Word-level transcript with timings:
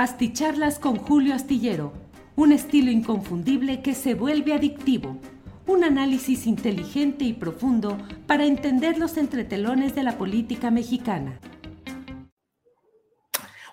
Asticharlas 0.00 0.78
con 0.78 0.96
Julio 0.96 1.34
Astillero, 1.34 1.92
un 2.34 2.52
estilo 2.52 2.90
inconfundible 2.90 3.82
que 3.82 3.92
se 3.92 4.14
vuelve 4.14 4.54
adictivo. 4.54 5.20
Un 5.66 5.84
análisis 5.84 6.46
inteligente 6.46 7.26
y 7.26 7.34
profundo 7.34 7.98
para 8.26 8.46
entender 8.46 8.96
los 8.96 9.18
entretelones 9.18 9.94
de 9.94 10.02
la 10.02 10.16
política 10.16 10.70
mexicana. 10.70 11.38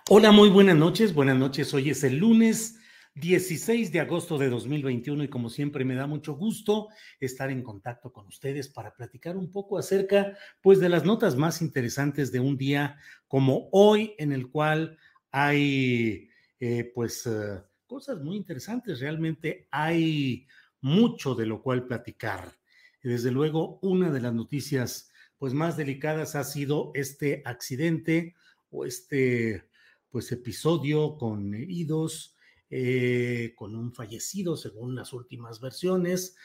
Hola, 0.09 0.33
muy 0.33 0.49
buenas 0.49 0.75
noches. 0.75 1.13
Buenas 1.13 1.37
noches. 1.37 1.73
Hoy 1.73 1.91
es 1.91 2.03
el 2.03 2.17
lunes 2.17 2.77
16 3.15 3.93
de 3.93 4.01
agosto 4.01 4.37
de 4.37 4.49
2021 4.49 5.23
y 5.23 5.27
como 5.29 5.49
siempre 5.49 5.85
me 5.85 5.95
da 5.95 6.07
mucho 6.07 6.35
gusto 6.35 6.89
estar 7.21 7.49
en 7.51 7.63
contacto 7.63 8.11
con 8.11 8.27
ustedes 8.27 8.67
para 8.67 8.93
platicar 8.93 9.37
un 9.37 9.49
poco 9.49 9.77
acerca 9.77 10.37
pues 10.61 10.81
de 10.81 10.89
las 10.89 11.05
notas 11.05 11.37
más 11.37 11.61
interesantes 11.61 12.33
de 12.33 12.41
un 12.41 12.57
día 12.57 12.97
como 13.29 13.69
hoy 13.71 14.13
en 14.17 14.33
el 14.33 14.49
cual 14.49 14.97
hay 15.39 16.29
eh, 16.59 16.91
pues 16.95 17.27
eh, 17.27 17.61
cosas 17.85 18.19
muy 18.23 18.37
interesantes, 18.37 18.99
realmente 18.99 19.67
hay 19.69 20.47
mucho 20.81 21.35
de 21.35 21.45
lo 21.45 21.61
cual 21.61 21.85
platicar. 21.85 22.57
Desde 23.03 23.29
luego, 23.29 23.77
una 23.83 24.09
de 24.09 24.19
las 24.19 24.33
noticias 24.33 25.11
pues 25.37 25.53
más 25.53 25.77
delicadas 25.77 26.35
ha 26.35 26.43
sido 26.43 26.91
este 26.95 27.43
accidente 27.45 28.33
o 28.71 28.85
este 28.85 29.69
pues 30.09 30.31
episodio 30.31 31.17
con 31.17 31.53
heridos, 31.53 32.35
eh, 32.71 33.53
con 33.55 33.75
un 33.75 33.93
fallecido 33.93 34.57
según 34.57 34.95
las 34.95 35.13
últimas 35.13 35.61
versiones, 35.61 36.35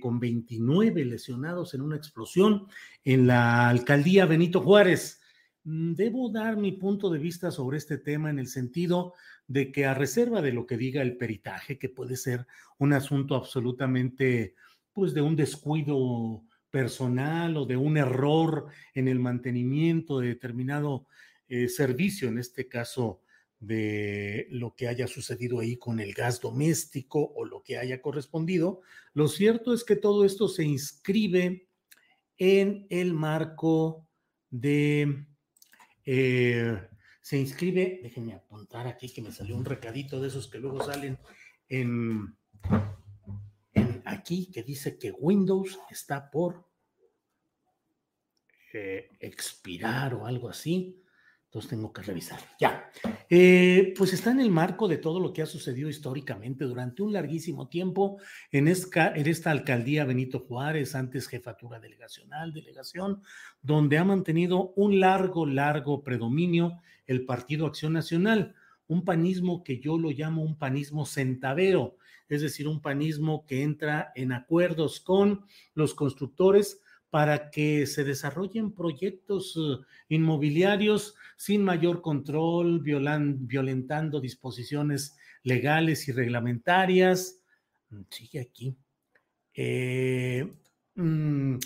con 0.00 0.20
29 0.20 1.04
lesionados 1.04 1.74
en 1.74 1.80
una 1.80 1.96
explosión 1.96 2.68
en 3.04 3.26
la 3.26 3.68
alcaldía 3.68 4.24
Benito 4.24 4.60
Juárez. 4.60 5.20
Mm, 5.66 5.94
debo 5.94 6.28
dar 6.30 6.56
mi 6.56 6.70
punto 6.72 7.10
de 7.10 7.18
vista 7.18 7.50
sobre 7.50 7.78
este 7.78 7.98
tema 7.98 8.30
en 8.30 8.38
el 8.38 8.46
sentido 8.46 9.14
de 9.48 9.72
que 9.72 9.84
a 9.84 9.94
reserva 9.94 10.40
de 10.40 10.52
lo 10.52 10.64
que 10.64 10.76
diga 10.76 11.02
el 11.02 11.16
peritaje, 11.16 11.76
que 11.76 11.88
puede 11.88 12.16
ser 12.16 12.46
un 12.78 12.92
asunto 12.92 13.34
absolutamente, 13.34 14.54
pues, 14.92 15.12
de 15.12 15.22
un 15.22 15.34
descuido 15.34 16.44
personal 16.70 17.56
o 17.56 17.66
de 17.66 17.76
un 17.76 17.96
error 17.96 18.66
en 18.94 19.08
el 19.08 19.18
mantenimiento 19.18 20.20
de 20.20 20.28
determinado 20.28 21.08
eh, 21.48 21.68
servicio, 21.68 22.28
en 22.28 22.38
este 22.38 22.68
caso 22.68 23.22
de 23.58 24.46
lo 24.50 24.76
que 24.76 24.86
haya 24.86 25.08
sucedido 25.08 25.58
ahí 25.58 25.76
con 25.78 25.98
el 25.98 26.14
gas 26.14 26.40
doméstico 26.40 27.32
o 27.34 27.44
lo 27.44 27.62
que 27.64 27.76
haya 27.76 28.00
correspondido, 28.00 28.82
lo 29.14 29.26
cierto 29.26 29.74
es 29.74 29.82
que 29.82 29.96
todo 29.96 30.24
esto 30.24 30.46
se 30.46 30.62
inscribe 30.62 31.66
en 32.38 32.86
el 32.88 33.14
marco 33.14 34.06
de 34.50 35.26
eh, 36.06 36.88
se 37.20 37.36
inscribe, 37.36 37.98
déjenme 38.02 38.34
apuntar 38.34 38.86
aquí 38.86 39.12
que 39.12 39.20
me 39.20 39.32
salió 39.32 39.56
un 39.56 39.64
recadito 39.64 40.20
de 40.20 40.28
esos 40.28 40.46
que 40.46 40.58
luego 40.58 40.82
salen 40.84 41.18
en, 41.68 42.36
aquí 44.04 44.50
que 44.52 44.62
dice 44.62 44.96
que 44.96 45.10
Windows 45.10 45.78
está 45.90 46.30
por 46.30 46.70
eh, 48.72 49.10
expirar 49.18 50.14
o 50.14 50.26
algo 50.26 50.48
así. 50.48 51.02
Entonces 51.56 51.70
tengo 51.70 51.90
que 51.90 52.02
revisar. 52.02 52.38
Ya. 52.60 52.90
Eh, 53.30 53.94
pues 53.96 54.12
está 54.12 54.30
en 54.30 54.40
el 54.40 54.50
marco 54.50 54.88
de 54.88 54.98
todo 54.98 55.18
lo 55.20 55.32
que 55.32 55.40
ha 55.40 55.46
sucedido 55.46 55.88
históricamente 55.88 56.66
durante 56.66 57.02
un 57.02 57.14
larguísimo 57.14 57.68
tiempo 57.68 58.18
en 58.52 58.68
en 58.68 59.26
esta 59.26 59.50
alcaldía 59.50 60.04
Benito 60.04 60.40
Juárez, 60.40 60.94
antes 60.94 61.28
jefatura 61.28 61.80
delegacional, 61.80 62.52
delegación, 62.52 63.22
donde 63.62 63.96
ha 63.96 64.04
mantenido 64.04 64.74
un 64.76 65.00
largo, 65.00 65.46
largo 65.46 66.04
predominio 66.04 66.82
el 67.06 67.24
Partido 67.24 67.64
Acción 67.64 67.94
Nacional, 67.94 68.54
un 68.86 69.06
panismo 69.06 69.64
que 69.64 69.80
yo 69.80 69.96
lo 69.96 70.10
llamo 70.10 70.42
un 70.42 70.58
panismo 70.58 71.06
centavero, 71.06 71.96
es 72.28 72.42
decir, 72.42 72.68
un 72.68 72.82
panismo 72.82 73.46
que 73.46 73.62
entra 73.62 74.12
en 74.14 74.32
acuerdos 74.32 75.00
con 75.00 75.46
los 75.72 75.94
constructores 75.94 76.82
para 77.10 77.50
que 77.50 77.86
se 77.86 78.04
desarrollen 78.04 78.72
proyectos 78.72 79.56
eh, 79.56 79.84
inmobiliarios 80.08 81.14
sin 81.36 81.62
mayor 81.62 82.02
control, 82.02 82.82
violentando 82.82 84.20
disposiciones 84.20 85.16
legales 85.42 86.08
y 86.08 86.12
reglamentarias. 86.12 87.40
Mm, 87.90 88.02
sigue 88.10 88.40
aquí. 88.40 88.76
Eh, 89.54 90.52
mm, 90.94 91.56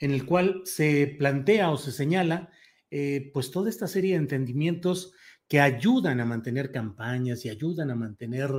en 0.00 0.10
el 0.10 0.26
cual 0.26 0.62
se 0.64 1.16
plantea 1.18 1.70
o 1.70 1.76
se 1.76 1.92
señala 1.92 2.50
eh, 2.90 3.30
pues 3.32 3.50
toda 3.50 3.68
esta 3.68 3.86
serie 3.86 4.12
de 4.12 4.18
entendimientos 4.18 5.12
que 5.48 5.60
ayudan 5.60 6.20
a 6.20 6.26
mantener 6.26 6.70
campañas 6.70 7.44
y 7.44 7.48
ayudan 7.48 7.90
a 7.90 7.94
mantener 7.94 8.50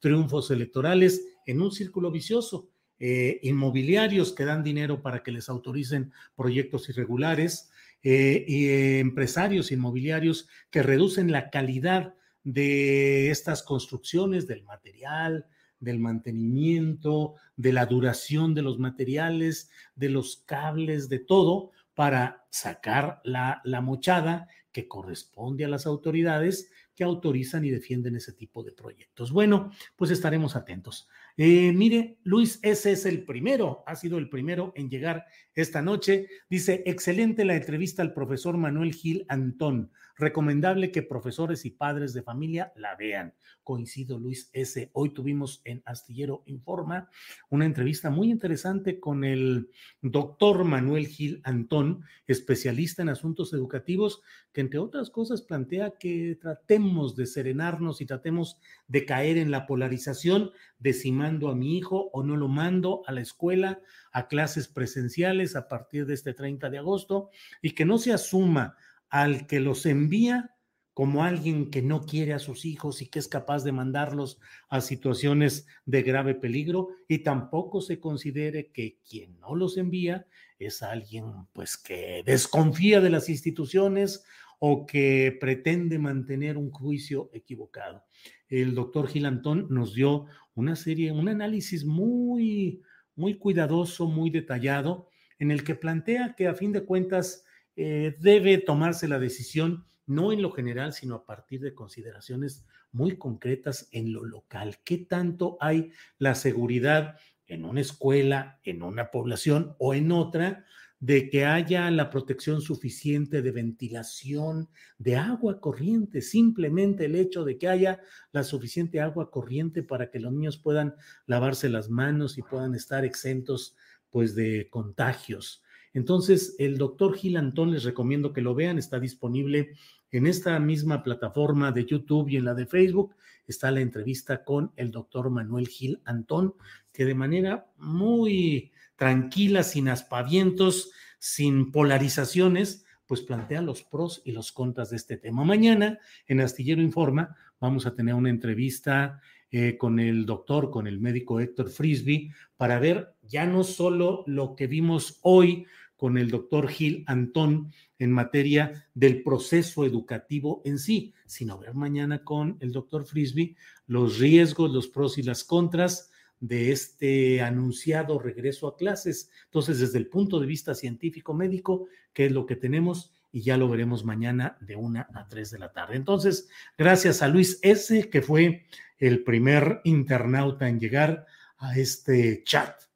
triunfos 0.00 0.50
electorales 0.50 1.22
en 1.46 1.60
un 1.60 1.70
círculo 1.72 2.10
vicioso. 2.10 2.70
Eh, 3.00 3.38
inmobiliarios 3.42 4.32
que 4.32 4.44
dan 4.44 4.64
dinero 4.64 5.02
para 5.02 5.22
que 5.22 5.30
les 5.30 5.48
autoricen 5.48 6.12
proyectos 6.34 6.88
irregulares 6.88 7.70
eh, 8.02 8.44
y 8.48 8.66
eh, 8.66 8.98
empresarios 8.98 9.70
inmobiliarios 9.70 10.48
que 10.70 10.82
reducen 10.82 11.30
la 11.30 11.48
calidad 11.50 12.14
de 12.42 13.30
estas 13.30 13.62
construcciones, 13.62 14.48
del 14.48 14.64
material, 14.64 15.46
del 15.78 16.00
mantenimiento, 16.00 17.34
de 17.56 17.72
la 17.72 17.86
duración 17.86 18.52
de 18.54 18.62
los 18.62 18.80
materiales, 18.80 19.70
de 19.94 20.08
los 20.08 20.42
cables, 20.44 21.08
de 21.08 21.20
todo, 21.20 21.70
para 21.94 22.46
sacar 22.50 23.20
la, 23.22 23.60
la 23.64 23.80
mochada 23.80 24.48
que 24.72 24.88
corresponde 24.88 25.64
a 25.64 25.68
las 25.68 25.86
autoridades 25.86 26.70
que 26.94 27.04
autorizan 27.04 27.64
y 27.64 27.70
defienden 27.70 28.16
ese 28.16 28.32
tipo 28.32 28.64
de 28.64 28.72
proyectos. 28.72 29.30
Bueno, 29.30 29.70
pues 29.94 30.10
estaremos 30.10 30.56
atentos. 30.56 31.08
Eh, 31.40 31.72
mire, 31.72 32.18
Luis, 32.24 32.58
ese 32.62 32.90
es 32.90 33.06
el 33.06 33.24
primero, 33.24 33.84
ha 33.86 33.94
sido 33.94 34.18
el 34.18 34.28
primero 34.28 34.72
en 34.74 34.90
llegar 34.90 35.24
esta 35.54 35.80
noche. 35.80 36.26
Dice, 36.50 36.82
excelente 36.84 37.44
la 37.44 37.54
entrevista 37.54 38.02
al 38.02 38.12
profesor 38.12 38.56
Manuel 38.56 38.92
Gil 38.92 39.24
Antón. 39.28 39.92
Recomendable 40.18 40.90
que 40.90 41.04
profesores 41.04 41.64
y 41.64 41.70
padres 41.70 42.12
de 42.12 42.22
familia 42.22 42.72
la 42.74 42.96
vean. 42.96 43.34
Coincido, 43.62 44.18
Luis 44.18 44.50
S. 44.52 44.90
Hoy 44.92 45.10
tuvimos 45.10 45.62
en 45.64 45.80
Astillero 45.86 46.42
Informa 46.46 47.08
una 47.50 47.66
entrevista 47.66 48.10
muy 48.10 48.28
interesante 48.28 48.98
con 48.98 49.22
el 49.22 49.70
doctor 50.02 50.64
Manuel 50.64 51.06
Gil 51.06 51.40
Antón, 51.44 52.02
especialista 52.26 53.02
en 53.02 53.10
asuntos 53.10 53.52
educativos, 53.52 54.20
que 54.52 54.60
entre 54.60 54.80
otras 54.80 55.10
cosas 55.10 55.42
plantea 55.42 55.94
que 56.00 56.36
tratemos 56.40 57.14
de 57.14 57.26
serenarnos 57.26 58.00
y 58.00 58.06
tratemos 58.06 58.58
de 58.88 59.04
caer 59.04 59.38
en 59.38 59.52
la 59.52 59.66
polarización 59.66 60.50
de 60.80 60.94
si 60.94 61.12
mando 61.12 61.48
a 61.48 61.54
mi 61.54 61.78
hijo 61.78 62.10
o 62.12 62.24
no 62.24 62.36
lo 62.36 62.48
mando 62.48 63.02
a 63.06 63.12
la 63.12 63.20
escuela, 63.20 63.80
a 64.10 64.26
clases 64.26 64.66
presenciales 64.66 65.54
a 65.54 65.68
partir 65.68 66.06
de 66.06 66.14
este 66.14 66.34
30 66.34 66.70
de 66.70 66.78
agosto, 66.78 67.30
y 67.62 67.76
que 67.76 67.84
no 67.84 67.98
se 67.98 68.12
asuma 68.12 68.76
al 69.10 69.46
que 69.46 69.60
los 69.60 69.86
envía 69.86 70.54
como 70.98 71.22
alguien 71.22 71.70
que 71.70 71.80
no 71.80 72.02
quiere 72.02 72.32
a 72.32 72.40
sus 72.40 72.64
hijos 72.64 73.02
y 73.02 73.06
que 73.06 73.20
es 73.20 73.28
capaz 73.28 73.62
de 73.62 73.70
mandarlos 73.70 74.40
a 74.68 74.80
situaciones 74.80 75.68
de 75.86 76.02
grave 76.02 76.34
peligro 76.34 76.88
y 77.06 77.18
tampoco 77.18 77.80
se 77.80 78.00
considere 78.00 78.72
que 78.72 78.98
quien 79.08 79.38
no 79.38 79.54
los 79.54 79.76
envía 79.76 80.26
es 80.58 80.82
alguien 80.82 81.46
pues 81.52 81.76
que 81.76 82.24
desconfía 82.26 83.00
de 83.00 83.10
las 83.10 83.28
instituciones 83.28 84.24
o 84.58 84.86
que 84.86 85.38
pretende 85.40 86.00
mantener 86.00 86.56
un 86.56 86.72
juicio 86.72 87.30
equivocado. 87.32 88.02
El 88.48 88.74
doctor 88.74 89.06
Gil 89.06 89.26
Antón 89.26 89.68
nos 89.70 89.94
dio 89.94 90.26
una 90.54 90.74
serie, 90.74 91.12
un 91.12 91.28
análisis 91.28 91.84
muy, 91.84 92.82
muy 93.14 93.38
cuidadoso, 93.38 94.06
muy 94.06 94.30
detallado, 94.30 95.08
en 95.38 95.52
el 95.52 95.62
que 95.62 95.76
plantea 95.76 96.34
que 96.36 96.48
a 96.48 96.54
fin 96.54 96.72
de 96.72 96.84
cuentas 96.84 97.44
eh, 97.80 98.16
debe 98.18 98.58
tomarse 98.58 99.06
la 99.06 99.20
decisión 99.20 99.86
no 100.04 100.32
en 100.32 100.42
lo 100.42 100.50
general, 100.50 100.92
sino 100.92 101.14
a 101.14 101.24
partir 101.24 101.60
de 101.60 101.76
consideraciones 101.76 102.66
muy 102.90 103.16
concretas 103.18 103.88
en 103.92 104.12
lo 104.12 104.24
local. 104.24 104.78
¿Qué 104.82 104.98
tanto 104.98 105.58
hay 105.60 105.92
la 106.18 106.34
seguridad 106.34 107.18
en 107.46 107.64
una 107.64 107.80
escuela, 107.80 108.58
en 108.64 108.82
una 108.82 109.12
población 109.12 109.76
o 109.78 109.94
en 109.94 110.10
otra? 110.10 110.64
de 111.00 111.30
que 111.30 111.44
haya 111.44 111.88
la 111.92 112.10
protección 112.10 112.60
suficiente 112.60 113.40
de 113.40 113.52
ventilación, 113.52 114.68
de 114.98 115.14
agua 115.14 115.60
corriente, 115.60 116.20
simplemente 116.20 117.04
el 117.04 117.14
hecho 117.14 117.44
de 117.44 117.56
que 117.56 117.68
haya 117.68 118.00
la 118.32 118.42
suficiente 118.42 119.00
agua 119.00 119.30
corriente 119.30 119.84
para 119.84 120.10
que 120.10 120.18
los 120.18 120.32
niños 120.32 120.58
puedan 120.58 120.96
lavarse 121.26 121.68
las 121.68 121.88
manos 121.88 122.36
y 122.36 122.42
puedan 122.42 122.74
estar 122.74 123.04
exentos 123.04 123.76
pues 124.10 124.34
de 124.34 124.68
contagios. 124.70 125.62
Entonces, 125.98 126.54
el 126.60 126.78
doctor 126.78 127.16
Gil 127.16 127.36
Antón 127.36 127.72
les 127.72 127.82
recomiendo 127.82 128.32
que 128.32 128.40
lo 128.40 128.54
vean, 128.54 128.78
está 128.78 129.00
disponible 129.00 129.72
en 130.12 130.28
esta 130.28 130.56
misma 130.60 131.02
plataforma 131.02 131.72
de 131.72 131.86
YouTube 131.86 132.28
y 132.28 132.36
en 132.36 132.44
la 132.44 132.54
de 132.54 132.66
Facebook 132.66 133.16
está 133.48 133.72
la 133.72 133.80
entrevista 133.80 134.44
con 134.44 134.70
el 134.76 134.92
doctor 134.92 135.28
Manuel 135.28 135.66
Gil 135.66 136.00
Antón, 136.04 136.54
que 136.92 137.04
de 137.04 137.16
manera 137.16 137.66
muy 137.78 138.70
tranquila, 138.94 139.64
sin 139.64 139.88
aspavientos, 139.88 140.92
sin 141.18 141.72
polarizaciones, 141.72 142.84
pues 143.04 143.22
plantea 143.22 143.60
los 143.60 143.82
pros 143.82 144.22
y 144.24 144.30
los 144.30 144.52
contras 144.52 144.90
de 144.90 144.96
este 144.98 145.16
tema. 145.16 145.42
Mañana 145.42 145.98
en 146.28 146.40
Astillero 146.40 146.80
Informa 146.80 147.34
vamos 147.58 147.86
a 147.86 147.94
tener 147.96 148.14
una 148.14 148.30
entrevista 148.30 149.20
eh, 149.50 149.76
con 149.76 149.98
el 149.98 150.26
doctor, 150.26 150.70
con 150.70 150.86
el 150.86 151.00
médico 151.00 151.40
Héctor 151.40 151.70
Frisby, 151.70 152.30
para 152.56 152.78
ver 152.78 153.16
ya 153.22 153.46
no 153.46 153.64
solo 153.64 154.22
lo 154.26 154.54
que 154.54 154.68
vimos 154.68 155.18
hoy 155.22 155.66
con 155.98 156.16
el 156.16 156.30
doctor 156.30 156.68
Gil 156.68 157.04
Antón 157.06 157.72
en 157.98 158.12
materia 158.12 158.86
del 158.94 159.22
proceso 159.22 159.84
educativo 159.84 160.62
en 160.64 160.78
sí, 160.78 161.12
sino 161.26 161.58
ver 161.58 161.74
mañana 161.74 162.24
con 162.24 162.56
el 162.60 162.72
doctor 162.72 163.04
Frisby 163.04 163.56
los 163.86 164.18
riesgos, 164.18 164.70
los 164.70 164.88
pros 164.88 165.18
y 165.18 165.22
las 165.24 165.44
contras 165.44 166.10
de 166.40 166.70
este 166.70 167.42
anunciado 167.42 168.20
regreso 168.20 168.68
a 168.68 168.76
clases. 168.76 169.28
Entonces, 169.46 169.80
desde 169.80 169.98
el 169.98 170.06
punto 170.06 170.38
de 170.38 170.46
vista 170.46 170.72
científico 170.74 171.34
médico, 171.34 171.88
¿qué 172.12 172.26
es 172.26 172.32
lo 172.32 172.46
que 172.46 172.54
tenemos? 172.54 173.12
Y 173.32 173.42
ya 173.42 173.56
lo 173.56 173.68
veremos 173.68 174.04
mañana 174.04 174.56
de 174.60 174.76
una 174.76 175.08
a 175.12 175.26
tres 175.28 175.50
de 175.50 175.58
la 175.58 175.72
tarde. 175.72 175.96
Entonces, 175.96 176.48
gracias 176.78 177.22
a 177.22 177.28
Luis 177.28 177.58
S., 177.62 178.08
que 178.08 178.22
fue 178.22 178.66
el 178.98 179.24
primer 179.24 179.80
internauta 179.82 180.68
en 180.68 180.78
llegar 180.78 181.26
a 181.56 181.76
este 181.76 182.44
chat 182.44 182.87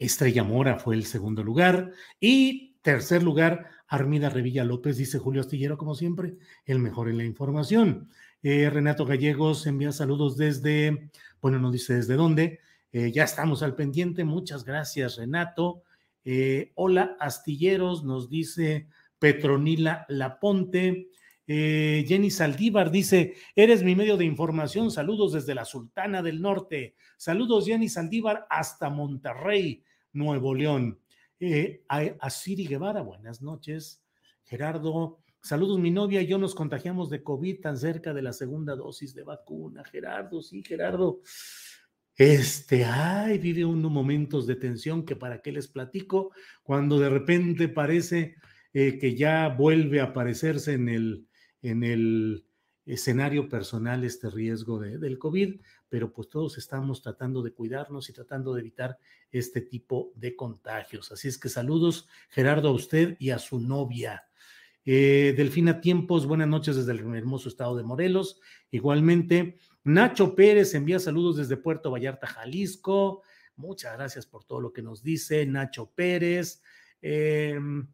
Estrella 0.00 0.42
Mora 0.44 0.78
fue 0.78 0.96
el 0.96 1.04
segundo 1.04 1.44
lugar. 1.44 1.92
Y 2.18 2.74
tercer 2.80 3.22
lugar, 3.22 3.68
Armida 3.86 4.30
Revilla 4.30 4.64
López, 4.64 4.96
dice 4.96 5.18
Julio 5.18 5.42
Astillero, 5.42 5.76
como 5.76 5.94
siempre, 5.94 6.36
el 6.64 6.78
mejor 6.78 7.10
en 7.10 7.18
la 7.18 7.24
información. 7.24 8.08
Eh, 8.42 8.70
Renato 8.70 9.04
Gallegos 9.04 9.66
envía 9.66 9.92
saludos 9.92 10.38
desde, 10.38 11.10
bueno, 11.42 11.58
no 11.58 11.70
dice 11.70 11.94
desde 11.94 12.14
dónde. 12.14 12.60
Eh, 12.92 13.12
ya 13.12 13.24
estamos 13.24 13.62
al 13.62 13.76
pendiente. 13.76 14.24
Muchas 14.24 14.64
gracias, 14.64 15.16
Renato. 15.16 15.82
Eh, 16.24 16.72
hola, 16.76 17.16
Astilleros, 17.20 18.02
nos 18.02 18.30
dice 18.30 18.88
Petronila 19.18 20.06
Laponte. 20.08 21.08
Jenny 21.46 22.30
Saldívar 22.30 22.92
dice, 22.92 23.34
eres 23.56 23.82
mi 23.82 23.96
medio 23.96 24.16
de 24.16 24.24
información, 24.24 24.92
saludos 24.92 25.32
desde 25.32 25.56
la 25.56 25.64
Sultana 25.64 26.22
del 26.22 26.40
Norte. 26.40 26.94
Saludos, 27.16 27.66
Jenny 27.66 27.88
Saldívar, 27.88 28.46
hasta 28.48 28.88
Monterrey. 28.88 29.82
Nuevo 30.12 30.54
León. 30.54 30.98
Eh, 31.38 31.84
a, 31.88 32.30
Siri 32.30 32.66
Guevara, 32.66 33.02
buenas 33.02 33.40
noches. 33.42 34.04
Gerardo, 34.44 35.20
saludos, 35.40 35.78
mi 35.78 35.90
novia 35.90 36.20
y 36.20 36.26
yo 36.26 36.38
nos 36.38 36.54
contagiamos 36.54 37.08
de 37.08 37.22
COVID 37.22 37.60
tan 37.60 37.76
cerca 37.78 38.12
de 38.12 38.22
la 38.22 38.32
segunda 38.32 38.76
dosis 38.76 39.14
de 39.14 39.22
vacuna. 39.22 39.84
Gerardo, 39.84 40.42
sí, 40.42 40.62
Gerardo. 40.62 41.20
Este, 42.14 42.84
ay, 42.84 43.38
vive 43.38 43.64
uno 43.64 43.88
momentos 43.88 44.46
de 44.46 44.56
tensión 44.56 45.06
que 45.06 45.16
para 45.16 45.40
qué 45.40 45.52
les 45.52 45.68
platico, 45.68 46.32
cuando 46.62 46.98
de 46.98 47.08
repente 47.08 47.68
parece 47.68 48.34
eh, 48.74 48.98
que 48.98 49.14
ya 49.16 49.48
vuelve 49.48 50.00
a 50.00 50.04
aparecerse 50.04 50.74
en 50.74 50.88
el, 50.88 51.26
en 51.62 51.82
el 51.82 52.44
escenario 52.92 53.48
personal 53.48 54.04
este 54.04 54.30
riesgo 54.30 54.78
de, 54.78 54.98
del 54.98 55.18
COVID, 55.18 55.60
pero 55.88 56.12
pues 56.12 56.28
todos 56.28 56.58
estamos 56.58 57.02
tratando 57.02 57.42
de 57.42 57.52
cuidarnos 57.52 58.08
y 58.08 58.12
tratando 58.12 58.54
de 58.54 58.60
evitar 58.60 58.98
este 59.30 59.60
tipo 59.60 60.12
de 60.14 60.36
contagios. 60.36 61.12
Así 61.12 61.28
es 61.28 61.38
que 61.38 61.48
saludos, 61.48 62.08
Gerardo, 62.28 62.68
a 62.68 62.72
usted 62.72 63.16
y 63.18 63.30
a 63.30 63.38
su 63.38 63.60
novia. 63.60 64.24
Eh, 64.84 65.34
Delfina 65.36 65.80
Tiempos, 65.80 66.26
buenas 66.26 66.48
noches 66.48 66.76
desde 66.76 66.92
el 66.92 67.14
hermoso 67.14 67.48
estado 67.48 67.76
de 67.76 67.82
Morelos. 67.82 68.40
Igualmente, 68.70 69.58
Nacho 69.84 70.34
Pérez 70.34 70.74
envía 70.74 70.98
saludos 70.98 71.36
desde 71.36 71.56
Puerto 71.56 71.90
Vallarta, 71.90 72.26
Jalisco. 72.26 73.22
Muchas 73.56 73.94
gracias 73.96 74.26
por 74.26 74.44
todo 74.44 74.60
lo 74.60 74.72
que 74.72 74.82
nos 74.82 75.02
dice 75.02 75.44
Nacho 75.46 75.90
Pérez. 75.94 76.62
Em, 77.02 77.86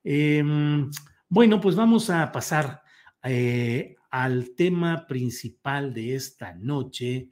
Em, 0.03 0.89
bueno, 1.29 1.61
pues 1.61 1.75
vamos 1.75 2.09
a 2.09 2.31
pasar 2.31 2.81
eh, 3.23 3.97
al 4.11 4.55
tema 4.55 5.07
principal 5.07 5.93
de 5.93 6.15
esta 6.15 6.53
noche, 6.53 7.29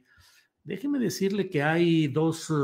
déjeme 0.64 0.98
decirle 0.98 1.50
que 1.50 1.62
hay 1.62 2.08
dos, 2.08 2.50
eh, 2.50 2.54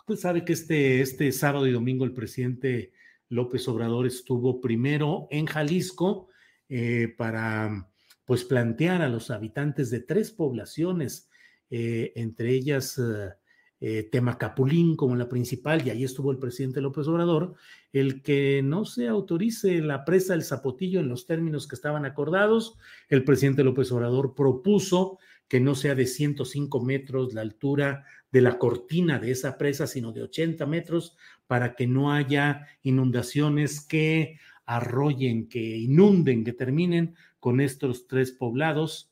usted 0.00 0.16
sabe 0.16 0.44
que 0.44 0.54
este, 0.54 1.02
este 1.02 1.30
sábado 1.30 1.66
y 1.66 1.72
domingo 1.72 2.04
el 2.04 2.14
presidente 2.14 2.92
López 3.28 3.68
Obrador 3.68 4.06
estuvo 4.06 4.60
primero 4.60 5.28
en 5.30 5.46
Jalisco 5.46 6.28
eh, 6.68 7.14
para 7.16 7.88
pues 8.24 8.44
plantear 8.44 9.02
a 9.02 9.08
los 9.08 9.30
habitantes 9.30 9.90
de 9.90 10.00
tres 10.00 10.30
poblaciones, 10.30 11.28
eh, 11.68 12.12
entre 12.16 12.52
ellas 12.54 13.00
Temacapulín 14.10 14.94
como 14.94 15.16
la 15.16 15.28
principal, 15.28 15.86
y 15.86 15.90
ahí 15.90 16.04
estuvo 16.04 16.30
el 16.30 16.38
presidente 16.38 16.82
López 16.82 17.08
Obrador, 17.08 17.54
el 17.92 18.22
que 18.22 18.60
no 18.62 18.84
se 18.84 19.08
autorice 19.08 19.80
la 19.80 20.04
presa 20.04 20.34
del 20.34 20.44
Zapotillo 20.44 21.00
en 21.00 21.08
los 21.08 21.26
términos 21.26 21.66
que 21.66 21.76
estaban 21.76 22.04
acordados. 22.04 22.76
El 23.08 23.24
presidente 23.24 23.64
López 23.64 23.90
Obrador 23.90 24.34
propuso 24.34 25.18
que 25.48 25.60
no 25.60 25.74
sea 25.74 25.94
de 25.94 26.06
105 26.06 26.80
metros 26.84 27.34
la 27.34 27.40
altura 27.40 28.04
de 28.30 28.40
la 28.40 28.58
cortina 28.58 29.18
de 29.18 29.32
esa 29.32 29.58
presa, 29.58 29.86
sino 29.86 30.12
de 30.12 30.22
80 30.22 30.64
metros, 30.66 31.16
para 31.46 31.74
que 31.74 31.86
no 31.86 32.12
haya 32.12 32.68
inundaciones 32.82 33.80
que 33.80 34.38
arrollen, 34.64 35.48
que 35.48 35.60
inunden, 35.60 36.44
que 36.44 36.52
terminen 36.52 37.16
con 37.40 37.60
estos 37.60 38.06
tres 38.06 38.30
poblados. 38.30 39.10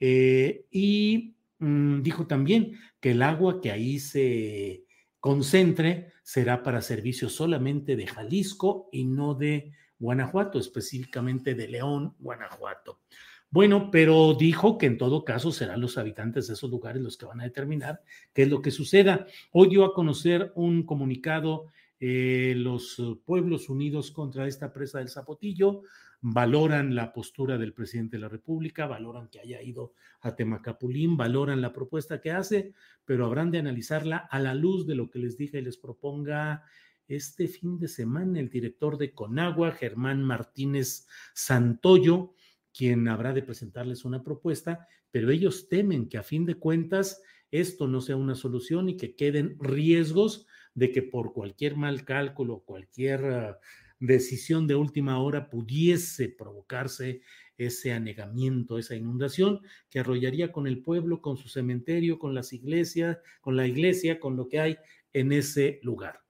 Eh, 0.00 0.64
y 0.70 1.33
Mm, 1.64 2.02
dijo 2.02 2.26
también 2.26 2.78
que 3.00 3.12
el 3.12 3.22
agua 3.22 3.62
que 3.62 3.70
ahí 3.70 3.98
se 3.98 4.84
concentre 5.18 6.12
será 6.22 6.62
para 6.62 6.82
servicios 6.82 7.32
solamente 7.32 7.96
de 7.96 8.06
Jalisco 8.06 8.90
y 8.92 9.06
no 9.06 9.34
de 9.34 9.72
Guanajuato, 9.98 10.58
específicamente 10.58 11.54
de 11.54 11.68
León, 11.68 12.16
Guanajuato. 12.18 13.00
Bueno, 13.48 13.90
pero 13.90 14.34
dijo 14.34 14.76
que 14.76 14.84
en 14.84 14.98
todo 14.98 15.24
caso 15.24 15.52
serán 15.52 15.80
los 15.80 15.96
habitantes 15.96 16.48
de 16.48 16.52
esos 16.52 16.70
lugares 16.70 17.00
los 17.00 17.16
que 17.16 17.24
van 17.24 17.40
a 17.40 17.44
determinar 17.44 18.02
qué 18.34 18.42
es 18.42 18.50
lo 18.50 18.60
que 18.60 18.70
suceda. 18.70 19.26
Hoy 19.50 19.70
dio 19.70 19.86
a 19.86 19.94
conocer 19.94 20.52
un 20.56 20.84
comunicado 20.84 21.68
eh, 21.98 22.52
los 22.58 23.00
pueblos 23.24 23.70
unidos 23.70 24.10
contra 24.10 24.46
esta 24.46 24.70
presa 24.70 24.98
del 24.98 25.08
Zapotillo, 25.08 25.80
valoran 26.26 26.94
la 26.94 27.12
postura 27.12 27.58
del 27.58 27.74
presidente 27.74 28.16
de 28.16 28.22
la 28.22 28.30
República, 28.30 28.86
valoran 28.86 29.28
que 29.28 29.40
haya 29.40 29.60
ido 29.60 29.92
a 30.22 30.34
Temacapulín, 30.34 31.18
valoran 31.18 31.60
la 31.60 31.74
propuesta 31.74 32.22
que 32.22 32.30
hace, 32.30 32.72
pero 33.04 33.26
habrán 33.26 33.50
de 33.50 33.58
analizarla 33.58 34.16
a 34.16 34.40
la 34.40 34.54
luz 34.54 34.86
de 34.86 34.94
lo 34.94 35.10
que 35.10 35.18
les 35.18 35.36
dije 35.36 35.58
y 35.58 35.62
les 35.62 35.76
proponga 35.76 36.64
este 37.08 37.46
fin 37.46 37.78
de 37.78 37.88
semana 37.88 38.40
el 38.40 38.48
director 38.48 38.96
de 38.96 39.12
Conagua, 39.12 39.72
Germán 39.72 40.24
Martínez 40.24 41.06
Santoyo, 41.34 42.32
quien 42.72 43.06
habrá 43.08 43.34
de 43.34 43.42
presentarles 43.42 44.06
una 44.06 44.22
propuesta, 44.22 44.88
pero 45.10 45.30
ellos 45.30 45.68
temen 45.68 46.08
que 46.08 46.16
a 46.16 46.22
fin 46.22 46.46
de 46.46 46.54
cuentas 46.54 47.20
esto 47.50 47.86
no 47.86 48.00
sea 48.00 48.16
una 48.16 48.34
solución 48.34 48.88
y 48.88 48.96
que 48.96 49.14
queden 49.14 49.58
riesgos 49.60 50.46
de 50.72 50.90
que 50.90 51.02
por 51.02 51.34
cualquier 51.34 51.76
mal 51.76 52.06
cálculo, 52.06 52.60
cualquier 52.60 53.58
decisión 54.00 54.66
de 54.66 54.74
última 54.74 55.18
hora 55.20 55.48
pudiese 55.48 56.28
provocarse 56.28 57.22
ese 57.56 57.92
anegamiento, 57.92 58.78
esa 58.78 58.96
inundación 58.96 59.60
que 59.90 60.00
arrollaría 60.00 60.52
con 60.52 60.66
el 60.66 60.82
pueblo, 60.82 61.20
con 61.20 61.36
su 61.36 61.48
cementerio, 61.48 62.18
con 62.18 62.34
las 62.34 62.52
iglesias, 62.52 63.18
con 63.40 63.56
la 63.56 63.66
iglesia, 63.66 64.18
con 64.18 64.36
lo 64.36 64.48
que 64.48 64.60
hay 64.60 64.76
en 65.12 65.32
ese 65.32 65.80
lugar. 65.82 66.20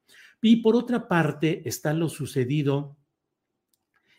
Y 0.42 0.56
por 0.56 0.76
otra 0.76 1.08
parte 1.08 1.62
está 1.64 1.94
lo 1.94 2.08
sucedido 2.08 2.98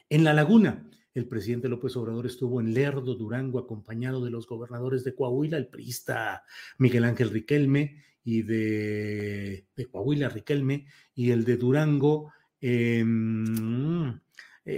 en 0.10 0.24
la 0.24 0.34
laguna. 0.34 0.90
El 1.14 1.28
presidente 1.28 1.70
López 1.70 1.96
Obrador 1.96 2.26
estuvo 2.26 2.60
en 2.60 2.74
Lerdo, 2.74 3.16
Durango, 3.16 3.60
acompañado 3.60 4.26
de 4.26 4.32
los 4.32 4.48
gobernadores 4.48 5.04
de 5.04 5.16
Coahuila, 5.16 5.58
el 5.58 5.68
priista 5.68 6.44
Miguel 6.78 7.06
Ángel 7.06 7.30
Riquelme 7.30 8.04
y 8.24 8.42
de, 8.42 9.68
de 9.76 9.86
Coahuila 9.86 10.30
Riquelme 10.30 10.88
y 11.14 11.32
el 11.32 11.46
de 11.46 11.58
Durango, 11.58 12.34
eh, 12.68 13.06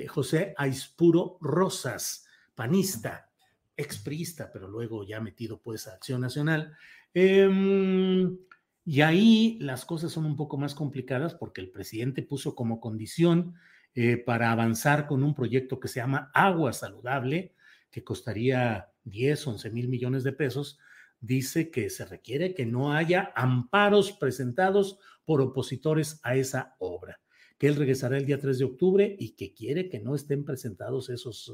José 0.08 0.53
Aispuro 0.58 1.38
Rosas, 1.39 2.27
panista, 2.53 3.32
expriista, 3.77 4.51
pero 4.51 4.67
luego 4.67 5.06
ya 5.06 5.22
metido 5.22 5.62
pues 5.62 5.88
a 5.88 5.94
Acción 5.94 6.20
Nacional. 6.20 6.75
Em, 7.13 8.38
y 8.84 9.01
ahí 9.01 9.58
las 9.62 9.86
cosas 9.86 10.12
son 10.12 10.25
un 10.25 10.36
poco 10.36 10.58
más 10.58 10.75
complicadas 10.75 11.36
porque 11.36 11.62
el 11.62 11.72
presidente 11.72 12.24
puso 12.24 12.56
como 12.56 12.82
condición 12.82 13.56
eh, 13.96 14.17
para 14.17 14.51
avanzar 14.51 15.08
con 15.08 15.24
un 15.24 15.34
proyecto 15.34 15.79
que 15.79 15.88
se 15.88 16.01
llama 16.01 16.29
Agua 16.34 16.74
Saludable, 16.74 17.56
que 17.89 18.03
costaría 18.03 18.91
10, 19.06 19.48
11 19.48 19.70
mil 19.70 19.88
millones 19.88 20.24
de 20.24 20.34
pesos, 20.34 20.77
dice 21.22 21.72
que 21.72 21.89
se 21.89 22.06
requiere 22.06 22.53
que 22.53 22.65
no 22.65 22.94
haya 22.94 23.32
amparos 23.36 24.12
presentados 24.12 25.00
por 25.25 25.41
opositores 25.41 26.20
a 26.24 26.36
esa 26.36 26.75
obra 26.79 27.20
que 27.58 27.68
él 27.68 27.76
regresará 27.76 28.18
el 28.18 28.26
día 28.26 28.40
3 28.40 28.60
de 28.60 28.66
octubre 28.66 29.16
y 29.20 29.32
que 29.32 29.54
quiere 29.54 29.90
que 29.90 30.00
no 30.00 30.16
estén 30.16 30.46
presentados 30.46 31.10
esos 31.10 31.52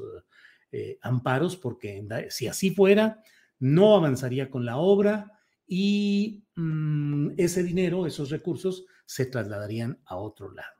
eh, 0.72 0.98
amparos, 1.02 1.56
porque 1.56 2.06
si 2.30 2.46
así 2.46 2.70
fuera, 2.70 3.22
no 3.58 3.94
avanzaría 3.96 4.50
con 4.50 4.64
la 4.64 4.76
obra 4.76 5.32
y 5.66 6.44
mm, 6.56 7.30
ese 7.36 7.62
dinero, 7.62 8.06
esos 8.06 8.30
recursos, 8.30 8.84
se 9.06 9.26
trasladarían 9.26 10.00
a 10.04 10.16
otro 10.16 10.50
lado. 10.50 10.74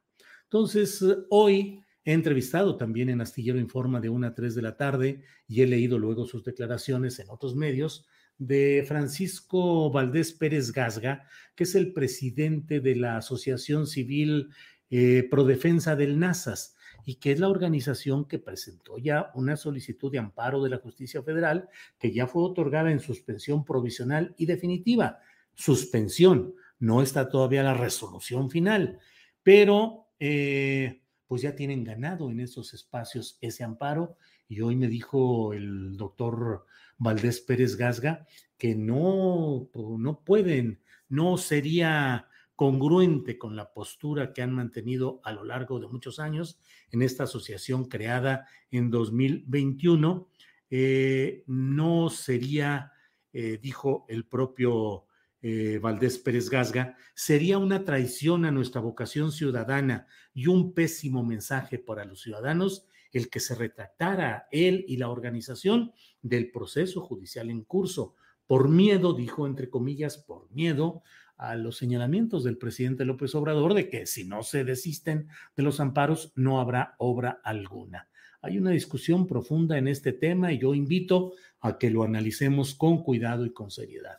Entonces, 0.45 1.05
hoy 1.31 1.81
he 2.05 2.13
entrevistado 2.13 2.77
también 2.77 3.09
en 3.09 3.21
Astillero 3.21 3.59
Informa 3.59 4.01
de 4.01 4.09
1 4.09 4.27
a 4.27 4.35
3 4.35 4.55
de 4.55 4.63
la 4.63 4.77
tarde 4.77 5.23
y 5.49 5.63
he 5.63 5.67
leído 5.67 5.99
luego 5.99 6.27
sus 6.27 6.45
declaraciones 6.45 7.19
en 7.19 7.31
otros 7.31 7.55
medios 7.57 8.07
de 8.37 8.85
Francisco 8.87 9.91
Valdés 9.91 10.33
Pérez 10.33 10.73
Gasga, 10.73 11.27
que 11.55 11.65
es 11.65 11.75
el 11.75 11.93
presidente 11.93 12.81
de 12.81 12.97
la 12.97 13.17
Asociación 13.17 13.87
Civil 13.87 14.49
eh, 14.97 15.27
Prodefensa 15.29 15.97
del 15.97 16.21
NASAS 16.21 16.77
y 17.05 17.17
que 17.17 17.33
es 17.33 17.41
la 17.41 17.49
organización 17.49 18.29
que 18.29 18.39
presentó 18.39 18.97
ya 18.97 19.33
una 19.35 19.57
solicitud 19.57 20.13
de 20.13 20.21
amparo 20.21 20.63
de 20.63 20.71
la 20.71 20.79
justicia 20.79 21.21
federal 21.21 21.69
que 21.99 22.13
ya 22.13 22.29
fue 22.29 22.45
otorgada 22.45 22.93
en 22.93 23.01
suspensión 23.01 23.65
provisional 23.65 24.37
y 24.39 24.47
definitiva. 24.47 25.19
Suspensión, 25.53 26.55
no 26.79 27.03
está 27.03 27.29
todavía 27.29 27.65
la 27.65 27.75
resolución 27.75 28.51
final, 28.51 29.01
pero 29.43 30.11
eh, 30.21 31.03
pues 31.27 31.43
ya 31.43 31.57
tienen 31.57 31.83
ganado 31.83 32.31
en 32.31 32.39
esos 32.39 32.73
espacios 32.73 33.37
ese 33.41 33.65
amparo 33.65 34.17
y 34.47 34.61
hoy 34.61 34.77
me 34.77 34.87
dijo 34.87 35.55
el 35.55 35.97
doctor 35.97 36.67
Valdés 36.99 37.41
Pérez 37.41 37.75
Gasga 37.75 38.29
que 38.57 38.77
no, 38.77 39.69
no 39.75 40.21
pueden, 40.21 40.81
no 41.09 41.37
sería 41.37 42.29
congruente 42.57 43.39
con 43.39 43.57
la 43.57 43.73
postura 43.73 44.33
que 44.33 44.43
han 44.43 44.53
mantenido 44.53 45.21
a 45.25 45.33
lo 45.33 45.45
largo 45.45 45.81
de 45.81 45.89
muchos 45.89 46.19
años 46.19 46.59
en 46.91 47.03
esta 47.03 47.25
asociación 47.25 47.87
creada 47.87 48.47
en 48.71 48.91
2021. 48.91 50.29
Eh, 50.71 51.43
no 51.47 52.11
sería, 52.11 52.93
eh, 53.33 53.59
dijo 53.61 54.07
el 54.09 54.27
propio 54.27 55.07
eh, 55.43 55.79
Valdés 55.79 56.19
Pérez 56.19 56.49
Gasga, 56.49 56.97
sería 57.15 57.59
una 57.59 57.85
traición 57.85 58.45
a 58.45 58.51
nuestra 58.51 58.81
vocación 58.81 59.33
ciudadana 59.33 60.07
y 60.33 60.47
un 60.47 60.73
pésimo 60.73 61.25
mensaje 61.25 61.79
para 61.79 62.05
los 62.05 62.23
ciudadanos 62.23 62.87
el 63.13 63.31
que 63.31 63.41
se 63.41 63.55
retractara 63.55 64.49
él 64.51 64.85
y 64.89 64.97
la 64.97 65.09
organización 65.09 65.93
del 66.23 66.51
proceso 66.51 67.01
judicial 67.01 67.51
en 67.51 67.63
curso. 67.63 68.15
Por 68.47 68.69
miedo, 68.69 69.15
dijo 69.15 69.47
entre 69.47 69.71
comillas, 69.71 70.19
por 70.19 70.51
miedo 70.51 71.03
a 71.37 71.57
los 71.57 71.77
señalamientos 71.77 72.45
del 72.45 72.59
presidente 72.59 73.05
López 73.05 73.35
Obrador 73.35 73.75
de 73.75 73.89
que 73.89 74.07
si 74.07 74.25
no 74.25 74.43
se 74.43 74.65
desisten 74.65 75.29
de 75.57 75.63
los 75.63 75.81
amparos 75.81 76.33
no 76.37 76.61
habrá 76.61 76.95
obra 76.99 77.41
alguna. 77.45 78.09
Hay 78.43 78.59
una 78.59 78.71
discusión 78.71 79.27
profunda 79.27 79.79
en 79.79 79.89
este 79.89 80.13
tema 80.13 80.53
y 80.53 80.59
yo 80.59 80.75
invito 80.75 81.33
a 81.61 81.79
que 81.79 81.91
lo 81.91 82.03
analicemos 82.03 82.75
con 82.75 83.03
cuidado 83.03 83.47
y 83.47 83.53
con 83.53 83.71
seriedad. 83.71 84.19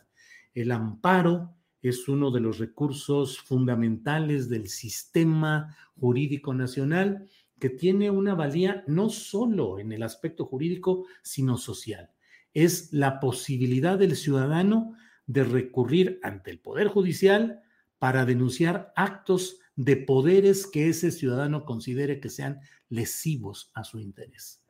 El 0.52 0.72
amparo 0.72 1.54
es 1.80 2.08
uno 2.08 2.30
de 2.30 2.40
los 2.40 2.58
recursos 2.58 3.38
fundamentales 3.38 4.48
del 4.48 4.68
sistema 4.68 5.76
jurídico 5.94 6.54
nacional 6.54 7.28
que 7.60 7.70
tiene 7.70 8.10
una 8.10 8.34
valía 8.34 8.84
no 8.86 9.08
solo 9.08 9.78
en 9.78 9.92
el 9.92 10.02
aspecto 10.02 10.44
jurídico, 10.44 11.06
sino 11.22 11.56
social. 11.56 12.10
Es 12.52 12.92
la 12.92 13.20
posibilidad 13.20 13.98
del 13.98 14.16
ciudadano 14.16 14.94
de 15.26 15.44
recurrir 15.44 16.20
ante 16.22 16.50
el 16.50 16.60
Poder 16.60 16.88
Judicial 16.88 17.62
para 17.98 18.24
denunciar 18.24 18.92
actos 18.96 19.58
de 19.74 19.96
poderes 19.96 20.66
que 20.66 20.88
ese 20.88 21.10
ciudadano 21.10 21.64
considere 21.64 22.20
que 22.20 22.30
sean 22.30 22.60
lesivos 22.88 23.70
a 23.74 23.84
su 23.84 23.98
interés. 23.98 24.62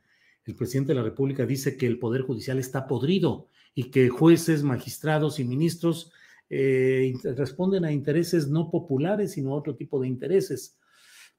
El 0.45 0.55
presidente 0.55 0.93
de 0.93 0.97
la 0.97 1.05
República 1.05 1.45
dice 1.45 1.77
que 1.77 1.87
el 1.87 1.99
Poder 1.99 2.23
Judicial 2.23 2.59
está 2.59 2.87
podrido 2.87 3.49
y 3.75 3.91
que 3.91 4.09
jueces, 4.09 4.63
magistrados 4.63 5.39
y 5.39 5.45
ministros 5.45 6.13
eh, 6.49 7.13
responden 7.37 7.85
a 7.85 7.93
intereses 7.93 8.49
no 8.49 8.71
populares, 8.71 9.33
sino 9.33 9.53
a 9.53 9.57
otro 9.57 9.75
tipo 9.75 10.01
de 10.01 10.09
intereses. 10.09 10.79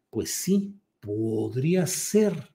Pues 0.10 0.32
sí, 0.32 0.76
podría 1.00 1.88
ser, 1.88 2.54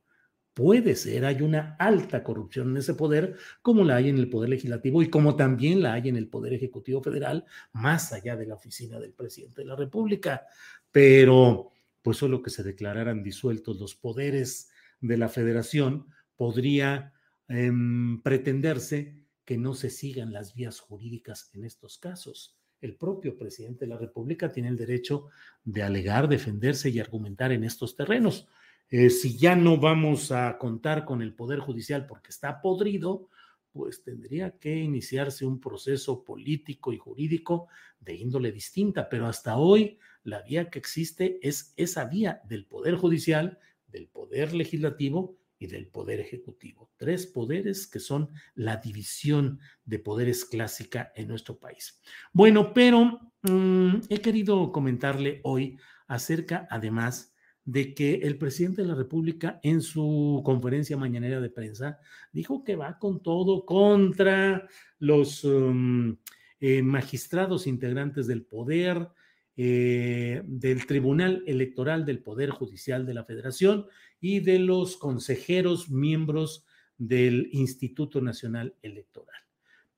Puede 0.54 0.96
ser, 0.96 1.24
hay 1.24 1.40
una 1.40 1.76
alta 1.78 2.22
corrupción 2.22 2.70
en 2.70 2.76
ese 2.76 2.92
poder, 2.92 3.36
como 3.62 3.84
la 3.84 3.96
hay 3.96 4.10
en 4.10 4.18
el 4.18 4.28
Poder 4.28 4.50
Legislativo 4.50 5.02
y 5.02 5.08
como 5.08 5.34
también 5.34 5.82
la 5.82 5.94
hay 5.94 6.10
en 6.10 6.16
el 6.16 6.28
Poder 6.28 6.52
Ejecutivo 6.52 7.02
Federal, 7.02 7.46
más 7.72 8.12
allá 8.12 8.36
de 8.36 8.46
la 8.46 8.54
oficina 8.54 9.00
del 9.00 9.14
presidente 9.14 9.62
de 9.62 9.68
la 9.68 9.76
República. 9.76 10.46
Pero, 10.90 11.70
pues 12.02 12.18
solo 12.18 12.42
que 12.42 12.50
se 12.50 12.62
declararan 12.62 13.22
disueltos 13.22 13.80
los 13.80 13.94
poderes 13.94 14.70
de 15.00 15.16
la 15.16 15.30
federación, 15.30 16.06
podría 16.36 17.14
em, 17.48 18.20
pretenderse 18.22 19.16
que 19.46 19.56
no 19.56 19.72
se 19.72 19.88
sigan 19.88 20.34
las 20.34 20.54
vías 20.54 20.80
jurídicas 20.80 21.50
en 21.54 21.64
estos 21.64 21.96
casos. 21.96 22.58
El 22.80 22.96
propio 22.96 23.38
presidente 23.38 23.86
de 23.86 23.90
la 23.90 23.98
República 23.98 24.52
tiene 24.52 24.68
el 24.68 24.76
derecho 24.76 25.28
de 25.64 25.82
alegar, 25.82 26.28
defenderse 26.28 26.90
y 26.90 27.00
argumentar 27.00 27.52
en 27.52 27.64
estos 27.64 27.96
terrenos. 27.96 28.48
Eh, 28.94 29.08
si 29.08 29.38
ya 29.38 29.56
no 29.56 29.78
vamos 29.78 30.32
a 30.32 30.58
contar 30.58 31.06
con 31.06 31.22
el 31.22 31.32
Poder 31.32 31.60
Judicial 31.60 32.04
porque 32.04 32.28
está 32.28 32.60
podrido, 32.60 33.30
pues 33.72 34.02
tendría 34.02 34.58
que 34.58 34.76
iniciarse 34.76 35.46
un 35.46 35.60
proceso 35.60 36.22
político 36.22 36.92
y 36.92 36.98
jurídico 36.98 37.68
de 38.00 38.16
índole 38.16 38.52
distinta. 38.52 39.08
Pero 39.08 39.26
hasta 39.26 39.56
hoy 39.56 39.98
la 40.24 40.42
vía 40.42 40.68
que 40.68 40.78
existe 40.78 41.38
es 41.40 41.72
esa 41.78 42.04
vía 42.04 42.42
del 42.44 42.66
Poder 42.66 42.96
Judicial, 42.96 43.58
del 43.86 44.08
Poder 44.08 44.52
Legislativo 44.52 45.38
y 45.58 45.68
del 45.68 45.86
Poder 45.86 46.20
Ejecutivo. 46.20 46.90
Tres 46.98 47.26
poderes 47.26 47.86
que 47.86 47.98
son 47.98 48.28
la 48.54 48.76
división 48.76 49.58
de 49.86 50.00
poderes 50.00 50.44
clásica 50.44 51.14
en 51.16 51.28
nuestro 51.28 51.58
país. 51.58 51.98
Bueno, 52.34 52.74
pero 52.74 53.32
mmm, 53.40 54.00
he 54.10 54.20
querido 54.20 54.70
comentarle 54.70 55.40
hoy 55.44 55.78
acerca, 56.08 56.68
además, 56.70 57.31
de 57.64 57.94
que 57.94 58.14
el 58.14 58.38
presidente 58.38 58.82
de 58.82 58.88
la 58.88 58.94
República 58.94 59.60
en 59.62 59.82
su 59.82 60.42
conferencia 60.44 60.96
mañanera 60.96 61.40
de 61.40 61.50
prensa 61.50 62.00
dijo 62.32 62.64
que 62.64 62.76
va 62.76 62.98
con 62.98 63.22
todo 63.22 63.64
contra 63.64 64.68
los 64.98 65.44
um, 65.44 66.16
eh, 66.60 66.82
magistrados 66.82 67.66
integrantes 67.66 68.26
del 68.26 68.44
poder, 68.44 69.08
eh, 69.56 70.42
del 70.44 70.86
Tribunal 70.86 71.44
Electoral 71.46 72.04
del 72.04 72.22
Poder 72.22 72.50
Judicial 72.50 73.06
de 73.06 73.14
la 73.14 73.24
Federación 73.24 73.86
y 74.20 74.40
de 74.40 74.58
los 74.58 74.96
consejeros 74.96 75.90
miembros 75.90 76.64
del 76.98 77.48
Instituto 77.52 78.20
Nacional 78.20 78.76
Electoral. 78.82 79.40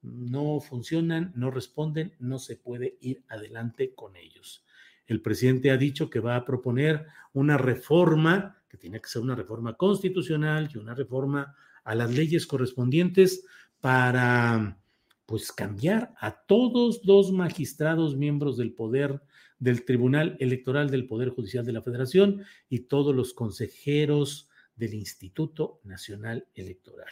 No 0.03 0.61
funcionan, 0.61 1.33
no 1.35 1.51
responden, 1.51 2.15
no 2.19 2.39
se 2.39 2.57
puede 2.57 2.99
ir 3.01 3.25
adelante 3.29 3.95
con 3.95 4.17
ellos. 4.17 4.65
El 5.07 5.21
presidente 5.21 5.71
ha 5.71 5.77
dicho 5.77 6.11
que 6.11 6.21
va 6.21 6.37
a 6.37 6.45
proponer 6.45 7.07
una 7.33 7.59
reforma, 7.59 8.63
que 8.69 8.79
tiene 8.79 9.01
que 9.01 9.09
ser 9.09 9.23
una 9.23 9.35
reforma 9.35 9.75
constitucional 9.75 10.69
y 10.73 10.79
una 10.79 10.95
reforma 10.95 11.55
a 11.85 11.95
las 11.95 12.11
leyes 12.11 12.47
correspondientes 12.47 13.45
para 13.81 14.79
pues 15.27 15.53
cambiar 15.53 16.15
a 16.21 16.33
todos 16.47 17.01
los 17.05 17.33
magistrados 17.33 18.17
miembros 18.17 18.57
del 18.57 18.73
poder 18.73 19.23
del 19.59 19.85
Tribunal 19.85 20.37
Electoral 20.41 20.91
del 20.91 21.07
Poder 21.07 21.31
Judicial 21.31 21.65
de 21.65 21.73
la 21.73 21.83
Federación 21.83 22.45
y 22.69 22.81
todos 22.81 23.15
los 23.15 23.33
consejeros 23.33 24.49
del 24.77 24.95
Instituto 24.95 25.81
Nacional 25.85 26.47
Electoral. 26.55 27.09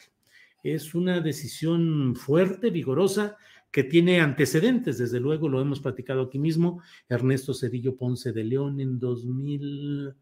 Es 0.63 0.95
una 0.95 1.21
decisión 1.21 2.15
fuerte, 2.15 2.71
vigorosa, 2.71 3.37
que 3.73 3.83
tiene 3.83 4.21
antecedentes, 4.21 4.99
desde 4.99 5.19
luego 5.19 5.49
lo 5.49 5.61
hemos 5.61 5.81
platicado 5.81 6.23
aquí 6.23 6.39
mismo, 6.39 6.83
Ernesto 7.09 7.55
Cedillo 7.55 7.97
Ponce 7.97 8.33
de 8.33 8.45
León 8.45 8.81
en 8.81 9.01
2000, 9.01 10.15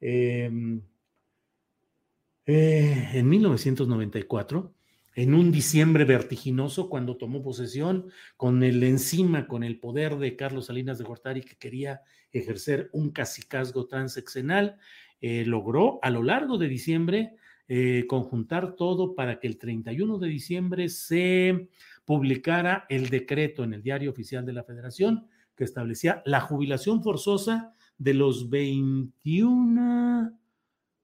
eh, 0.00 0.80
eh, 2.46 3.08
en 3.14 3.28
1994, 3.28 4.74
en 5.14 5.34
un 5.34 5.50
diciembre 5.50 6.04
vertiginoso, 6.04 6.90
cuando 6.90 7.16
tomó 7.16 7.42
posesión, 7.42 8.10
con 8.36 8.62
el 8.62 8.82
encima, 8.84 9.48
con 9.48 9.64
el 9.64 9.80
poder 9.80 10.16
de 10.18 10.36
Carlos 10.36 10.66
Salinas 10.66 10.98
de 10.98 11.04
Gortari, 11.04 11.40
que 11.40 11.56
quería 11.56 12.02
ejercer 12.30 12.90
un 12.92 13.10
cacicazgo 13.10 13.86
transeccional, 13.86 14.76
eh, 15.22 15.44
logró 15.46 15.98
a 16.02 16.10
lo 16.10 16.22
largo 16.22 16.58
de 16.58 16.68
diciembre 16.68 17.36
eh, 17.70 18.06
conjuntar 18.06 18.76
todo 18.76 19.14
para 19.14 19.40
que 19.40 19.46
el 19.46 19.58
31 19.58 20.18
de 20.18 20.28
diciembre 20.28 20.88
se 20.88 21.68
publicara 22.08 22.86
el 22.88 23.10
decreto 23.10 23.62
en 23.64 23.74
el 23.74 23.82
diario 23.82 24.10
oficial 24.10 24.46
de 24.46 24.54
la 24.54 24.64
Federación 24.64 25.28
que 25.54 25.64
establecía 25.64 26.22
la 26.24 26.40
jubilación 26.40 27.02
forzosa 27.02 27.74
de 27.98 28.14
los 28.14 28.48
21, 28.48 30.32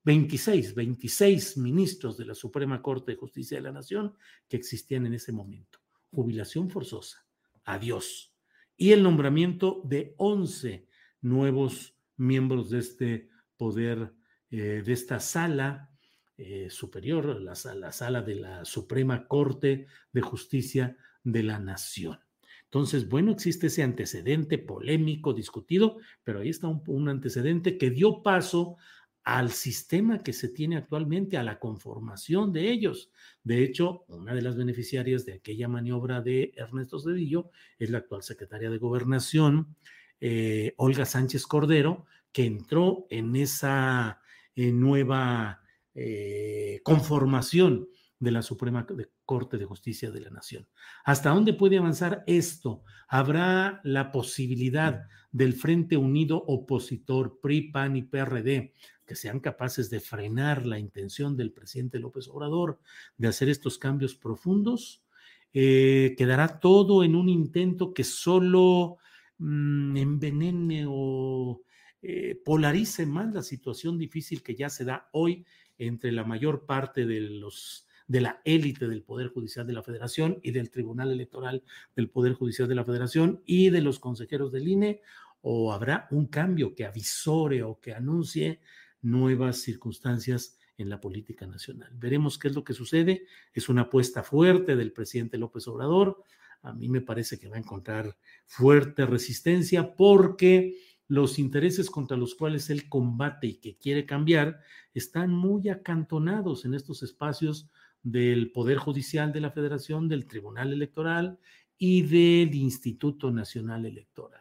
26, 0.02 0.75
26 0.75 1.58
ministros 1.58 2.16
de 2.16 2.25
la 2.25 2.34
Suprema 2.34 2.80
Corte 2.80 3.12
de 3.12 3.18
Justicia 3.18 3.58
de 3.58 3.64
la 3.64 3.73
Nación 3.73 4.14
que 4.49 4.56
existían 4.56 5.04
en 5.04 5.12
ese 5.12 5.30
momento. 5.30 5.78
Jubilación 6.11 6.70
forzosa. 6.70 7.26
Adiós. 7.64 8.32
Y 8.75 8.92
el 8.92 9.02
nombramiento 9.02 9.82
de 9.84 10.14
11 10.16 10.88
nuevos 11.20 11.99
miembros 12.16 12.70
de 12.70 12.78
este 12.78 13.28
poder, 13.58 14.14
eh, 14.49 14.82
de 14.82 14.92
esta 14.94 15.20
sala 15.20 15.93
eh, 16.37 16.69
superior, 16.71 17.41
la, 17.41 17.55
la 17.75 17.93
sala 17.93 18.23
de 18.23 18.35
la 18.35 18.64
Suprema 18.64 19.26
Corte 19.26 19.87
de 20.12 20.21
Justicia 20.21 20.97
de 21.23 21.43
la 21.43 21.59
Nación. 21.59 22.19
Entonces, 22.64 23.09
bueno, 23.09 23.31
existe 23.31 23.69
ese 23.69 23.85
antecedente 23.85 24.59
polémico, 24.59 25.33
discutido, 25.33 25.99
pero 26.25 26.41
ahí 26.41 26.49
está 26.49 26.67
un, 26.67 26.83
un, 26.87 27.09
antecedente 27.09 27.79
que 27.79 27.91
dio 27.91 28.23
paso 28.23 28.76
al 29.23 29.53
sistema 29.53 30.23
que 30.23 30.33
se 30.33 30.49
tiene 30.49 30.77
actualmente, 30.77 31.38
a 31.38 31.42
la 31.42 31.59
conformación 31.59 32.53
de 32.53 32.70
ellos. 32.70 33.11
De 33.42 33.62
hecho, 33.62 34.05
una 34.09 34.35
de 34.35 34.42
las 34.42 34.57
beneficiarias 34.57 35.25
de 35.25 35.35
aquella 35.35 35.66
maniobra 35.66 36.20
de 36.20 36.53
Ernesto 36.57 36.99
Cedillo 36.99 37.51
es 37.79 37.90
la 37.90 37.99
actual 37.99 38.23
secretaria 38.23 38.70
de 38.70 38.79
Gobernación, 38.79 39.77
eh, 40.20 40.75
Olga 40.77 41.07
Sánchez 41.07 41.47
Cordero, 41.47 42.07
que 42.33 42.44
entró 42.44 43.07
en 43.09 43.35
esa 43.37 44.20
eh, 44.57 44.73
nueva 44.73 45.63
eh, 45.94 46.80
conformación 46.83 47.88
de 48.18 48.33
la 48.33 48.42
Suprema 48.42 48.87
Corte 49.24 49.59
de 49.59 49.64
Justicia 49.64 50.11
de 50.11 50.20
la 50.20 50.30
Nación. 50.30 50.66
¿Hasta 51.04 51.30
dónde 51.30 51.52
puede 51.52 51.78
avanzar 51.78 52.24
esto? 52.26 52.83
¿Habrá 53.09 53.80
la 53.85 54.11
posibilidad 54.11 55.07
del 55.30 55.52
Frente 55.52 55.96
Unido 55.96 56.42
opositor 56.46 57.38
PRI, 57.40 57.70
PAN 57.70 57.96
y 57.96 58.02
PRD 58.02 58.72
que 59.07 59.14
sean 59.14 59.40
capaces 59.40 59.90
de 59.90 60.00
frenar 60.00 60.64
la 60.66 60.78
intención 60.78 61.37
del 61.37 61.52
presidente 61.52 61.98
López 61.98 62.28
Obrador 62.28 62.80
de 63.18 63.28
hacer 63.28 63.48
estos 63.48 63.78
cambios 63.78 64.14
profundos? 64.14 65.04
Eh, 65.52 66.14
¿Quedará 66.16 66.59
todo 66.59 67.04
en 67.04 67.14
un 67.14 67.28
intento 67.28 67.94
que 67.94 68.04
solo 68.04 68.96
mmm, 69.38 69.96
envenene 69.96 70.85
o 70.88 71.62
eh, 72.02 72.40
polarice 72.44 73.07
más 73.07 73.33
la 73.33 73.42
situación 73.42 73.96
difícil 73.98 74.42
que 74.42 74.54
ya 74.54 74.68
se 74.68 74.85
da 74.85 75.09
hoy 75.12 75.46
entre 75.78 76.12
la 76.12 76.24
mayor 76.24 76.66
parte 76.66 77.06
de 77.06 77.20
los 77.20 77.87
de 78.06 78.20
la 78.20 78.40
élite 78.44 78.87
del 78.87 79.02
Poder 79.02 79.28
Judicial 79.28 79.66
de 79.66 79.72
la 79.72 79.82
Federación 79.82 80.38
y 80.42 80.50
del 80.50 80.70
Tribunal 80.70 81.10
Electoral 81.10 81.62
del 81.96 82.10
Poder 82.10 82.34
Judicial 82.34 82.68
de 82.68 82.74
la 82.74 82.84
Federación 82.84 83.42
y 83.46 83.70
de 83.70 83.80
los 83.80 83.98
consejeros 83.98 84.52
del 84.52 84.68
INE, 84.68 85.00
o 85.40 85.72
habrá 85.72 86.06
un 86.10 86.26
cambio 86.26 86.74
que 86.74 86.84
avisore 86.84 87.62
o 87.62 87.80
que 87.80 87.94
anuncie 87.94 88.60
nuevas 89.02 89.58
circunstancias 89.58 90.58
en 90.76 90.88
la 90.88 91.00
política 91.00 91.46
nacional. 91.46 91.90
Veremos 91.94 92.38
qué 92.38 92.48
es 92.48 92.54
lo 92.54 92.64
que 92.64 92.72
sucede. 92.72 93.26
Es 93.52 93.68
una 93.68 93.82
apuesta 93.82 94.22
fuerte 94.22 94.76
del 94.76 94.92
presidente 94.92 95.38
López 95.38 95.68
Obrador. 95.68 96.24
A 96.62 96.72
mí 96.72 96.88
me 96.88 97.02
parece 97.02 97.38
que 97.38 97.48
va 97.48 97.56
a 97.56 97.60
encontrar 97.60 98.16
fuerte 98.46 99.06
resistencia 99.06 99.94
porque 99.94 100.93
los 101.09 101.38
intereses 101.38 101.90
contra 101.90 102.17
los 102.17 102.35
cuales 102.35 102.71
él 102.71 102.88
combate 102.88 103.47
y 103.47 103.55
que 103.57 103.77
quiere 103.77 104.07
cambiar 104.07 104.61
están 104.95 105.31
muy 105.31 105.69
acantonados 105.69 106.64
en 106.64 106.75
estos 106.75 107.03
espacios 107.03 107.69
del 108.03 108.53
Poder 108.53 108.79
Judicial 108.79 109.33
de 109.33 109.40
la 109.40 109.51
Federación, 109.51 110.09
del 110.09 110.27
Tribunal 110.27 110.73
Electoral 110.73 111.38
y 111.77 112.03
del 112.03 112.55
Instituto 112.55 113.31
Nacional 113.31 113.87
Electoral. 113.87 114.40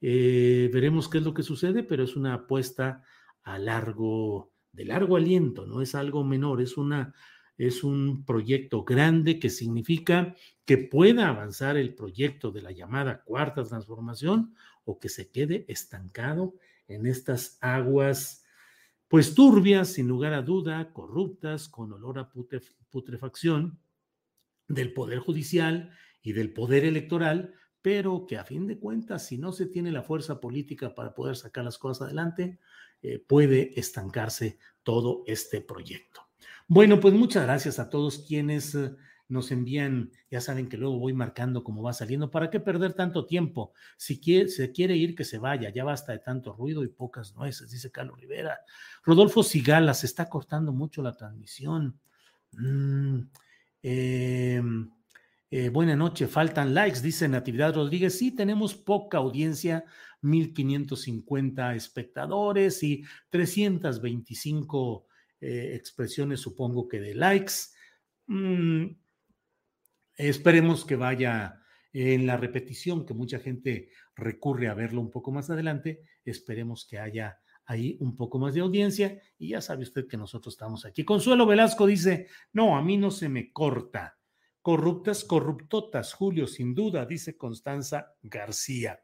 Eh, 0.00 0.70
veremos 0.72 1.08
qué 1.08 1.18
es 1.18 1.24
lo 1.24 1.34
que 1.34 1.42
sucede, 1.42 1.82
pero 1.82 2.04
es 2.04 2.16
una 2.16 2.34
apuesta 2.34 3.02
a 3.42 3.58
largo, 3.58 4.52
de 4.72 4.84
largo 4.84 5.16
aliento, 5.16 5.66
no 5.66 5.80
es 5.80 5.94
algo 5.94 6.24
menor, 6.24 6.60
es 6.60 6.76
una 6.76 7.14
es 7.58 7.84
un 7.84 8.24
proyecto 8.24 8.84
grande 8.84 9.38
que 9.38 9.48
significa 9.48 10.34
que 10.64 10.76
pueda 10.78 11.28
avanzar 11.28 11.76
el 11.76 11.94
proyecto 11.94 12.50
de 12.50 12.62
la 12.62 12.72
llamada 12.72 13.22
cuarta 13.24 13.64
transformación 13.64 14.54
o 14.86 14.98
que 14.98 15.10
se 15.10 15.30
quede 15.30 15.66
estancado 15.68 16.54
en 16.88 17.06
estas 17.06 17.58
aguas, 17.60 18.44
pues 19.08 19.34
turbias, 19.34 19.88
sin 19.88 20.08
lugar 20.08 20.32
a 20.32 20.42
duda, 20.42 20.92
corruptas, 20.92 21.68
con 21.68 21.92
olor 21.92 22.18
a 22.18 22.30
putrefacción 22.90 23.78
del 24.68 24.92
Poder 24.92 25.18
Judicial 25.18 25.90
y 26.22 26.32
del 26.32 26.52
Poder 26.52 26.84
Electoral, 26.84 27.54
pero 27.82 28.26
que 28.26 28.38
a 28.38 28.44
fin 28.44 28.66
de 28.66 28.78
cuentas, 28.78 29.26
si 29.26 29.38
no 29.38 29.52
se 29.52 29.66
tiene 29.66 29.92
la 29.92 30.02
fuerza 30.02 30.40
política 30.40 30.94
para 30.94 31.14
poder 31.14 31.36
sacar 31.36 31.64
las 31.64 31.78
cosas 31.78 32.06
adelante, 32.06 32.58
eh, 33.02 33.18
puede 33.18 33.78
estancarse 33.78 34.58
todo 34.82 35.22
este 35.26 35.60
proyecto. 35.60 36.22
Bueno, 36.68 36.98
pues 36.98 37.14
muchas 37.14 37.44
gracias 37.44 37.78
a 37.78 37.90
todos 37.90 38.24
quienes 38.26 38.74
eh, 38.74 38.94
nos 39.28 39.50
envían, 39.50 40.10
ya 40.30 40.40
saben 40.40 40.68
que 40.68 40.76
luego 40.76 40.98
voy 40.98 41.12
marcando 41.12 41.64
cómo 41.64 41.82
va 41.82 41.92
saliendo, 41.92 42.30
¿para 42.30 42.50
qué 42.50 42.60
perder 42.60 42.94
tanto 42.94 43.26
tiempo? 43.26 43.72
Si 43.96 44.20
quiere, 44.20 44.48
se 44.48 44.70
quiere 44.72 44.96
ir, 44.96 45.14
que 45.14 45.24
se 45.24 45.38
vaya, 45.38 45.70
ya 45.70 45.84
basta 45.84 46.12
de 46.12 46.20
tanto 46.20 46.52
ruido 46.52 46.84
y 46.84 46.88
pocas 46.88 47.34
nueces, 47.34 47.70
dice 47.70 47.90
Carlos 47.90 48.20
Rivera. 48.20 48.60
Rodolfo 49.04 49.42
Sigala, 49.42 49.94
se 49.94 50.06
está 50.06 50.28
cortando 50.28 50.72
mucho 50.72 51.02
la 51.02 51.16
transmisión. 51.16 51.98
Mm, 52.52 53.20
eh, 53.82 54.62
eh, 55.50 55.68
buena 55.68 55.96
noche, 55.96 56.26
faltan 56.26 56.74
likes, 56.74 57.00
dice 57.00 57.28
Natividad 57.28 57.74
Rodríguez. 57.74 58.18
Sí, 58.18 58.32
tenemos 58.32 58.74
poca 58.74 59.18
audiencia, 59.18 59.84
1550 60.22 61.74
espectadores 61.74 62.82
y 62.82 63.04
325 63.30 65.06
eh, 65.40 65.74
expresiones, 65.74 66.40
supongo 66.40 66.88
que 66.88 67.00
de 67.00 67.14
likes. 67.14 67.52
Mm, 68.26 68.86
esperemos 70.16 70.84
que 70.84 70.96
vaya 70.96 71.60
en 71.92 72.26
la 72.26 72.36
repetición, 72.36 73.06
que 73.06 73.14
mucha 73.14 73.38
gente 73.38 73.90
recurre 74.14 74.68
a 74.68 74.74
verlo 74.74 75.00
un 75.00 75.10
poco 75.10 75.32
más 75.32 75.48
adelante. 75.50 76.02
Esperemos 76.24 76.86
que 76.88 76.98
haya 76.98 77.38
ahí 77.64 77.96
un 78.00 78.16
poco 78.16 78.38
más 78.38 78.54
de 78.54 78.60
audiencia 78.60 79.20
y 79.38 79.50
ya 79.50 79.60
sabe 79.60 79.82
usted 79.82 80.06
que 80.06 80.16
nosotros 80.16 80.54
estamos 80.54 80.84
aquí. 80.84 81.04
Consuelo 81.04 81.46
Velasco 81.46 81.86
dice, 81.86 82.28
no, 82.52 82.76
a 82.76 82.82
mí 82.82 82.96
no 82.96 83.10
se 83.10 83.28
me 83.28 83.50
corta. 83.52 84.18
Corruptas, 84.62 85.24
corruptotas, 85.24 86.12
Julio, 86.12 86.46
sin 86.46 86.74
duda, 86.74 87.06
dice 87.06 87.36
Constanza 87.36 88.14
García. 88.22 89.00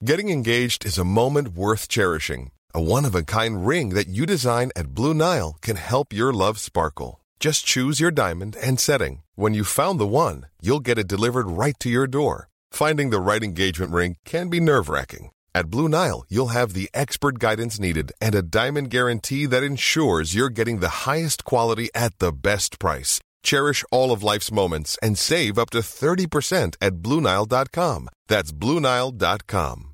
Getting 0.00 0.28
engaged 0.28 0.84
is 0.84 0.98
a 0.98 1.04
moment 1.04 1.56
worth 1.56 1.88
cherishing. 1.88 2.50
A 2.74 2.80
one-of-a-kind 2.80 3.66
ring 3.66 3.94
that 3.94 4.08
you 4.08 4.26
design 4.26 4.70
at 4.76 4.92
Blue 4.92 5.14
Nile 5.14 5.56
can 5.62 5.76
help 5.76 6.12
your 6.12 6.32
love 6.32 6.58
sparkle. 6.58 7.23
Just 7.44 7.66
choose 7.66 8.00
your 8.00 8.10
diamond 8.10 8.56
and 8.56 8.80
setting. 8.80 9.20
When 9.34 9.52
you've 9.52 9.78
found 9.80 10.00
the 10.00 10.06
one, 10.06 10.46
you'll 10.62 10.86
get 10.88 10.96
it 10.96 11.06
delivered 11.06 11.46
right 11.46 11.78
to 11.80 11.90
your 11.90 12.06
door. 12.06 12.48
Finding 12.70 13.10
the 13.10 13.20
right 13.20 13.44
engagement 13.44 13.92
ring 13.92 14.16
can 14.24 14.48
be 14.48 14.60
nerve-wracking. 14.60 15.30
At 15.54 15.68
Blue 15.68 15.86
Nile, 15.86 16.24
you'll 16.30 16.56
have 16.58 16.72
the 16.72 16.88
expert 16.94 17.38
guidance 17.38 17.78
needed 17.78 18.12
and 18.18 18.34
a 18.34 18.40
diamond 18.40 18.88
guarantee 18.88 19.44
that 19.44 19.62
ensures 19.62 20.34
you're 20.34 20.58
getting 20.58 20.78
the 20.80 21.04
highest 21.04 21.44
quality 21.44 21.90
at 21.94 22.18
the 22.18 22.32
best 22.32 22.78
price. 22.78 23.20
Cherish 23.42 23.84
all 23.92 24.10
of 24.10 24.22
life's 24.22 24.50
moments 24.50 24.96
and 25.02 25.18
save 25.18 25.58
up 25.58 25.68
to 25.68 25.80
30% 25.80 26.76
at 26.80 26.94
BlueNile.com. 26.94 28.08
That's 28.26 28.52
BlueNile.com. 28.52 29.93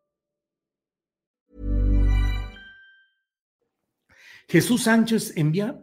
Jesús 4.51 4.83
Sánchez 4.83 5.37
envía 5.37 5.81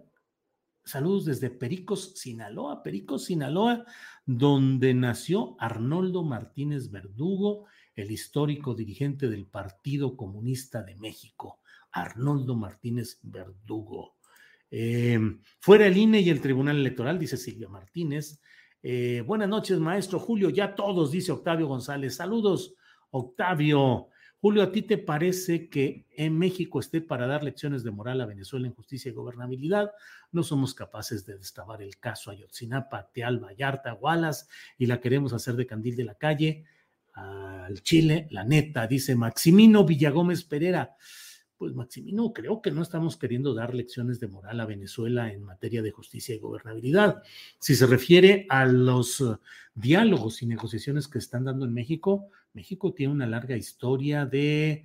saludos 0.85 1.25
desde 1.25 1.49
Pericos, 1.49 2.13
Sinaloa, 2.17 2.83
Pericos, 2.83 3.25
Sinaloa, 3.25 3.87
donde 4.27 4.93
nació 4.93 5.57
Arnoldo 5.59 6.23
Martínez 6.23 6.91
Verdugo, 6.91 7.65
el 7.95 8.11
histórico 8.11 8.75
dirigente 8.75 9.31
del 9.31 9.47
Partido 9.47 10.19
Comunista 10.19 10.83
de 10.83 10.97
México. 10.97 11.61
Arnoldo 11.93 12.57
Martínez 12.57 13.21
Verdugo. 13.23 14.17
Eh, 14.71 15.19
fuera 15.61 15.87
el 15.87 15.97
INE 15.97 16.21
y 16.21 16.29
el 16.29 16.43
Tribunal 16.43 16.77
Electoral, 16.77 17.19
dice 17.19 17.39
Silvia 17.39 17.71
Martínez. 17.71 18.39
Eh, 18.83 19.25
buenas 19.27 19.49
noches, 19.49 19.79
maestro 19.79 20.21
Julio. 20.21 20.51
Ya 20.51 20.75
todos, 20.75 21.11
dice 21.11 21.33
Octavio 21.33 21.69
González. 21.69 22.17
Saludos, 22.17 22.75
Octavio. 23.13 24.11
Julio, 24.41 24.63
¿a 24.63 24.71
ti 24.71 24.83
te 24.83 24.99
parece 24.99 25.69
que 25.69 26.07
en 26.17 26.39
México 26.39 26.79
esté 26.79 27.01
para 27.01 27.27
dar 27.27 27.43
lecciones 27.43 27.83
de 27.83 27.91
moral 27.91 28.21
a 28.21 28.27
Venezuela 28.27 28.69
en 28.69 28.75
justicia 28.75 29.09
y 29.11 29.15
gobernabilidad? 29.15 29.91
No 30.31 30.45
somos 30.45 30.75
capaces 30.75 31.27
de 31.27 31.37
destabar 31.37 31.83
el 31.83 31.99
caso 31.99 32.31
Ayotzinapa, 32.31 33.11
Teal, 33.13 33.41
Vallarta, 33.41 33.95
Wallace 33.95 34.47
y 34.79 34.87
la 34.87 35.01
queremos 35.01 35.33
hacer 35.33 35.57
de 35.57 35.67
candil 35.67 35.97
de 35.97 36.05
la 36.05 36.15
calle 36.15 36.65
al 37.15 37.83
Chile, 37.83 38.29
la 38.31 38.45
neta, 38.45 38.87
dice 38.87 39.17
Maximino 39.17 39.85
Villagómez 39.85 40.45
Pereira. 40.45 40.95
Pues 41.57 41.75
Maximino, 41.75 42.33
creo 42.33 42.63
que 42.63 42.71
no 42.71 42.83
estamos 42.83 43.17
queriendo 43.17 43.53
dar 43.55 43.75
lecciones 43.75 44.21
de 44.21 44.29
moral 44.29 44.61
a 44.61 44.67
Venezuela 44.67 45.33
en 45.33 45.43
materia 45.43 45.83
de 45.83 45.91
justicia 45.91 46.33
y 46.33 46.39
gobernabilidad. 46.39 47.25
Si 47.59 47.75
se 47.75 47.87
refiere 47.87 48.47
a 48.49 48.67
los 48.67 49.25
diálogos 49.75 50.43
y 50.43 50.47
negociaciones 50.47 51.09
que 51.09 51.19
están 51.19 51.43
dando 51.43 51.65
en 51.65 51.75
México, 51.75 52.31
México 52.53 52.93
tiene 52.95 53.13
una 53.13 53.27
larga 53.27 53.57
historia 53.57 54.27
de 54.27 54.85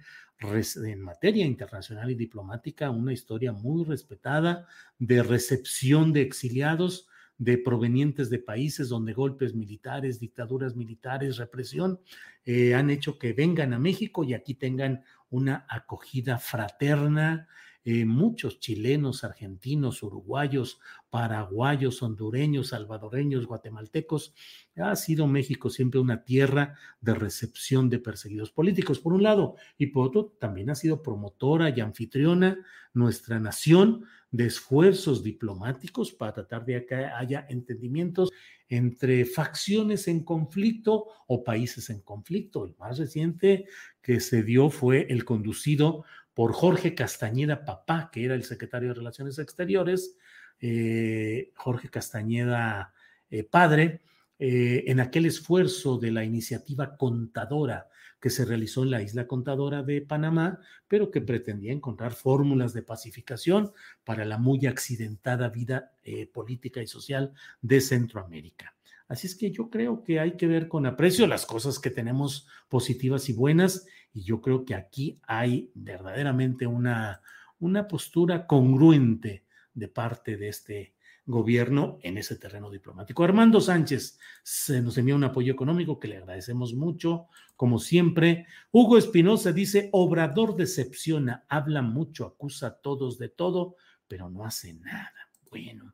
en 0.84 1.02
materia 1.02 1.46
internacional 1.46 2.12
y 2.12 2.16
diplomática, 2.16 2.90
una 2.90 3.14
historia 3.14 3.54
muy 3.54 3.86
respetada 3.86 4.68
de 5.00 5.24
recepción 5.24 6.12
de 6.12 6.22
exiliados 6.22 7.08
de 7.38 7.58
provenientes 7.58 8.30
de 8.30 8.40
países 8.40 8.90
donde 8.90 9.14
golpes 9.14 9.56
militares, 9.56 10.20
dictaduras 10.20 10.76
militares, 10.76 11.38
represión, 11.38 12.00
eh, 12.46 12.76
han 12.76 12.90
hecho 12.90 13.18
que 13.18 13.34
vengan 13.34 13.74
a 13.74 13.80
México 13.80 14.24
y 14.24 14.34
aquí 14.34 14.54
tengan 14.54 15.04
una 15.30 15.66
acogida 15.70 16.38
fraterna, 16.38 17.48
eh, 17.86 18.06
muchos 18.06 18.60
chilenos, 18.60 19.24
argentinos, 19.24 20.04
uruguayos, 20.04 20.80
paraguayos, 21.10 22.02
hondureños, 22.02 22.70
salvadoreños, 22.70 23.46
guatemaltecos. 23.46 24.34
Ha 24.78 24.96
sido 24.96 25.28
México 25.28 25.70
siempre 25.70 26.00
una 26.00 26.24
tierra 26.24 26.76
de 27.02 27.14
recepción 27.14 27.90
de 27.90 28.00
perseguidos 28.00 28.52
políticos, 28.52 29.00
por 29.00 29.14
un 29.14 29.24
lado, 29.24 29.56
y 29.78 29.88
por 29.88 30.08
otro, 30.08 30.34
también 30.40 30.70
ha 30.70 30.76
sido 30.76 31.04
promotora 31.04 31.70
y 31.70 31.82
anfitriona 31.82 32.58
nuestra 32.94 33.40
nación 33.40 34.06
de 34.32 34.46
esfuerzos 34.48 35.24
diplomáticos 35.24 36.12
para 36.12 36.34
tratar 36.34 36.66
de 36.66 36.86
que 36.86 36.96
haya 36.96 37.46
entendimientos 37.50 38.32
entre 38.68 39.26
facciones 39.26 40.08
en 40.08 40.24
conflicto 40.24 41.06
o 41.28 41.44
países 41.44 41.90
en 41.92 42.02
conflicto. 42.02 42.66
El 42.66 42.76
más 42.80 42.98
reciente 42.98 43.66
que 44.02 44.20
se 44.20 44.42
dio 44.42 44.70
fue 44.70 45.06
el 45.10 45.26
conducido 45.26 46.06
por 46.34 46.54
Jorge 46.54 46.96
Castañeda 46.96 47.66
Papá, 47.66 48.10
que 48.12 48.26
era 48.26 48.36
el 48.36 48.44
secretario 48.44 48.90
de 48.90 48.96
Relaciones 48.96 49.38
Exteriores, 49.40 50.18
eh, 50.60 51.52
Jorge 51.56 51.90
Castañeda 51.90 52.94
eh, 53.30 53.44
Padre, 53.44 54.02
eh, 54.40 54.86
en 54.88 55.00
aquel 55.00 55.26
esfuerzo 55.26 55.98
de 55.98 56.12
la 56.12 56.24
iniciativa 56.24 56.98
contadora 56.98 57.88
que 58.20 58.30
se 58.30 58.46
realizó 58.46 58.84
en 58.84 58.92
la 58.92 59.02
isla 59.02 59.28
contadora 59.28 59.84
de 59.84 60.02
Panamá, 60.02 60.60
pero 60.88 61.12
que 61.12 61.22
pretendía 61.22 61.74
encontrar 61.74 62.14
fórmulas 62.14 62.74
de 62.74 62.82
pacificación 62.82 63.74
para 64.06 64.24
la 64.24 64.38
muy 64.38 64.66
accidentada 64.66 65.50
vida 65.50 65.92
política 66.32 66.82
y 66.82 66.88
social 66.88 67.34
de 67.62 67.82
Centroamérica. 67.82 68.74
Así 69.10 69.28
es 69.28 69.36
que 69.36 69.52
yo 69.52 69.70
creo 69.70 70.04
que 70.06 70.22
hay 70.22 70.38
que 70.38 70.48
ver 70.48 70.70
con 70.70 70.86
aprecio 70.86 71.28
las 71.28 71.46
cosas 71.46 71.80
que 71.80 71.90
tenemos 71.90 72.48
positivas 72.70 73.28
y 73.28 73.34
buenas 73.34 73.86
y 74.14 74.24
yo 74.24 74.42
creo 74.42 74.64
que 74.64 74.76
aquí 74.76 75.20
hay 75.28 75.72
verdaderamente 75.74 76.68
una, 76.68 77.22
una 77.60 77.88
postura 77.88 78.46
congruente 78.46 79.46
de 79.74 79.88
parte 79.88 80.38
de 80.38 80.50
este 80.50 80.94
gobierno 81.26 82.00
en 82.02 82.18
ese 82.18 82.36
terreno 82.36 82.70
diplomático. 82.70 83.24
Armando 83.24 83.62
Sánchez 83.62 84.20
se 84.44 84.82
nos 84.82 84.98
envía 84.98 85.16
un 85.16 85.24
apoyo 85.24 85.54
económico 85.54 86.00
que 86.00 86.10
le 86.10 86.18
agradecemos 86.18 86.74
mucho, 86.74 87.28
como 87.56 87.80
siempre. 87.80 88.46
Hugo 88.72 88.98
Espinosa 88.98 89.52
dice, 89.52 89.90
Obrador 89.94 90.56
decepciona, 90.56 91.46
habla 91.48 91.82
mucho, 91.82 92.26
acusa 92.26 92.68
a 92.68 92.76
todos 92.76 93.18
de 93.18 93.30
todo, 93.30 93.78
pero 94.08 94.30
no 94.30 94.46
hace 94.46 94.74
nada. 94.74 95.14
Bueno, 95.50 95.94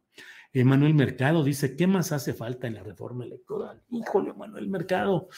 Emanuel 0.52 0.96
Mercado 0.96 1.44
dice, 1.44 1.76
¿qué 1.76 1.86
más 1.86 2.12
hace 2.12 2.34
falta 2.34 2.66
en 2.66 2.74
la 2.74 2.84
reforma 2.84 3.24
electoral? 3.24 3.84
Híjole, 3.92 4.34
Manuel 4.34 4.68
Mercado, 4.68 5.30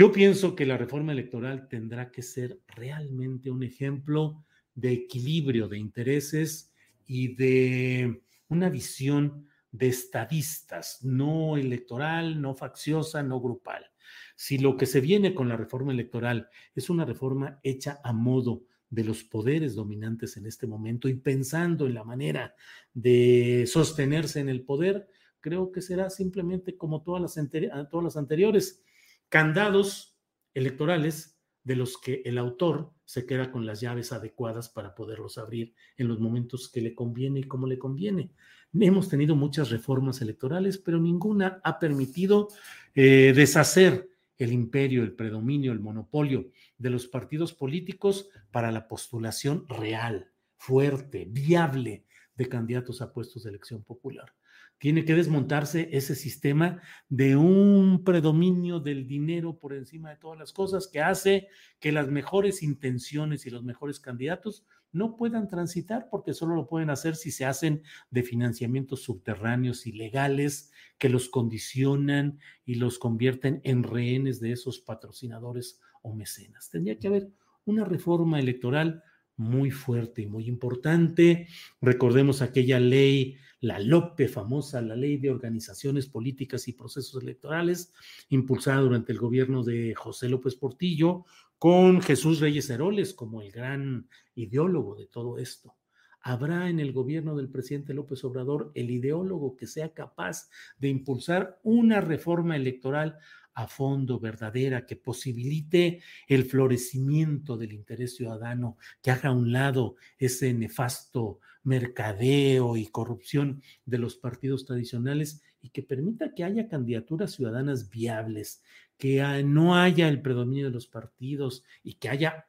yo 0.00 0.10
pienso 0.10 0.56
que 0.56 0.64
la 0.64 0.78
reforma 0.78 1.12
electoral 1.12 1.68
tendrá 1.68 2.10
que 2.10 2.22
ser 2.22 2.58
realmente 2.68 3.50
un 3.50 3.62
ejemplo 3.62 4.42
de 4.74 4.92
equilibrio 4.92 5.68
de 5.68 5.76
intereses 5.76 6.72
y 7.06 7.34
de 7.34 8.22
una 8.48 8.70
visión 8.70 9.46
de 9.70 9.88
estadistas, 9.88 11.04
no 11.04 11.58
electoral, 11.58 12.40
no 12.40 12.54
facciosa, 12.54 13.22
no 13.22 13.42
grupal. 13.42 13.90
Si 14.36 14.56
lo 14.56 14.78
que 14.78 14.86
se 14.86 15.02
viene 15.02 15.34
con 15.34 15.50
la 15.50 15.58
reforma 15.58 15.92
electoral 15.92 16.48
es 16.74 16.88
una 16.88 17.04
reforma 17.04 17.60
hecha 17.62 18.00
a 18.02 18.14
modo 18.14 18.62
de 18.88 19.04
los 19.04 19.22
poderes 19.22 19.74
dominantes 19.74 20.38
en 20.38 20.46
este 20.46 20.66
momento 20.66 21.10
y 21.10 21.14
pensando 21.16 21.86
en 21.86 21.92
la 21.92 22.04
manera 22.04 22.54
de 22.94 23.66
sostenerse 23.66 24.40
en 24.40 24.48
el 24.48 24.62
poder, 24.62 25.08
creo 25.40 25.70
que 25.70 25.82
será 25.82 26.08
simplemente 26.08 26.78
como 26.78 27.02
todas 27.02 27.20
las, 27.20 27.36
las 27.36 28.16
anteriores, 28.16 28.82
candados 29.30 30.18
electorales 30.52 31.38
de 31.62 31.76
los 31.76 31.98
que 31.98 32.22
el 32.24 32.36
autor 32.36 32.92
se 33.04 33.26
queda 33.26 33.50
con 33.50 33.64
las 33.64 33.80
llaves 33.80 34.12
adecuadas 34.12 34.68
para 34.68 34.94
poderlos 34.94 35.38
abrir 35.38 35.74
en 35.96 36.08
los 36.08 36.20
momentos 36.20 36.68
que 36.70 36.80
le 36.80 36.94
conviene 36.94 37.40
y 37.40 37.44
como 37.44 37.66
le 37.66 37.78
conviene. 37.78 38.32
Hemos 38.72 39.08
tenido 39.08 39.36
muchas 39.36 39.70
reformas 39.70 40.20
electorales, 40.20 40.78
pero 40.78 40.98
ninguna 40.98 41.60
ha 41.64 41.78
permitido 41.78 42.48
eh, 42.94 43.32
deshacer 43.34 44.08
el 44.36 44.52
imperio, 44.52 45.02
el 45.02 45.12
predominio, 45.12 45.72
el 45.72 45.80
monopolio 45.80 46.50
de 46.78 46.90
los 46.90 47.06
partidos 47.06 47.52
políticos 47.52 48.28
para 48.50 48.72
la 48.72 48.88
postulación 48.88 49.66
real, 49.68 50.32
fuerte, 50.56 51.26
viable 51.28 52.04
de 52.34 52.48
candidatos 52.48 53.02
a 53.02 53.12
puestos 53.12 53.44
de 53.44 53.50
elección 53.50 53.84
popular. 53.84 54.34
Tiene 54.80 55.04
que 55.04 55.14
desmontarse 55.14 55.90
ese 55.92 56.14
sistema 56.14 56.80
de 57.10 57.36
un 57.36 58.02
predominio 58.02 58.80
del 58.80 59.06
dinero 59.06 59.58
por 59.58 59.74
encima 59.74 60.08
de 60.08 60.16
todas 60.16 60.38
las 60.38 60.54
cosas 60.54 60.88
que 60.88 61.02
hace 61.02 61.48
que 61.78 61.92
las 61.92 62.08
mejores 62.08 62.62
intenciones 62.62 63.44
y 63.44 63.50
los 63.50 63.62
mejores 63.62 64.00
candidatos 64.00 64.64
no 64.90 65.16
puedan 65.16 65.48
transitar 65.48 66.08
porque 66.10 66.32
solo 66.32 66.54
lo 66.54 66.66
pueden 66.66 66.88
hacer 66.88 67.14
si 67.14 67.30
se 67.30 67.44
hacen 67.44 67.82
de 68.10 68.22
financiamientos 68.22 69.02
subterráneos 69.02 69.86
ilegales 69.86 70.72
que 70.96 71.10
los 71.10 71.28
condicionan 71.28 72.38
y 72.64 72.76
los 72.76 72.98
convierten 72.98 73.60
en 73.64 73.82
rehenes 73.82 74.40
de 74.40 74.52
esos 74.52 74.80
patrocinadores 74.80 75.78
o 76.00 76.14
mecenas. 76.14 76.70
Tendría 76.70 76.98
que 76.98 77.08
haber 77.08 77.28
una 77.66 77.84
reforma 77.84 78.40
electoral 78.40 79.04
muy 79.36 79.70
fuerte 79.70 80.22
y 80.22 80.26
muy 80.26 80.48
importante. 80.48 81.48
Recordemos 81.82 82.40
aquella 82.40 82.80
ley, 82.80 83.36
la 83.60 83.78
LOPE 83.78 84.28
famosa, 84.28 84.80
la 84.80 84.96
ley 84.96 85.18
de 85.18 85.30
organizaciones 85.30 86.06
políticas 86.06 86.66
y 86.68 86.72
procesos 86.72 87.22
electorales, 87.22 87.92
impulsada 88.30 88.80
durante 88.80 89.12
el 89.12 89.18
gobierno 89.18 89.62
de 89.62 89.94
José 89.94 90.28
López 90.28 90.56
Portillo, 90.56 91.24
con 91.58 92.00
Jesús 92.00 92.40
Reyes 92.40 92.70
Heroles 92.70 93.12
como 93.12 93.42
el 93.42 93.52
gran 93.52 94.08
ideólogo 94.34 94.96
de 94.96 95.06
todo 95.06 95.38
esto. 95.38 95.76
¿Habrá 96.22 96.68
en 96.68 96.80
el 96.80 96.92
gobierno 96.92 97.36
del 97.36 97.50
presidente 97.50 97.94
López 97.94 98.24
Obrador 98.24 98.72
el 98.74 98.90
ideólogo 98.90 99.56
que 99.56 99.66
sea 99.66 99.92
capaz 99.92 100.50
de 100.78 100.88
impulsar 100.88 101.58
una 101.62 102.00
reforma 102.00 102.56
electoral 102.56 103.18
a 103.54 103.66
fondo, 103.66 104.18
verdadera, 104.18 104.86
que 104.86 104.96
posibilite 104.96 106.00
el 106.28 106.44
florecimiento 106.44 107.56
del 107.56 107.72
interés 107.72 108.16
ciudadano, 108.16 108.78
que 109.02 109.10
haga 109.10 109.30
a 109.30 109.32
un 109.32 109.52
lado 109.52 109.96
ese 110.18 110.54
nefasto 110.54 111.40
mercadeo 111.62 112.76
y 112.76 112.86
corrupción 112.86 113.62
de 113.84 113.98
los 113.98 114.16
partidos 114.16 114.64
tradicionales 114.66 115.42
y 115.60 115.70
que 115.70 115.82
permita 115.82 116.34
que 116.34 116.44
haya 116.44 116.68
candidaturas 116.68 117.32
ciudadanas 117.32 117.90
viables, 117.90 118.62
que 118.96 119.42
no 119.44 119.76
haya 119.76 120.08
el 120.08 120.22
predominio 120.22 120.66
de 120.66 120.72
los 120.72 120.86
partidos 120.86 121.64
y 121.82 121.94
que 121.94 122.08
haya 122.08 122.46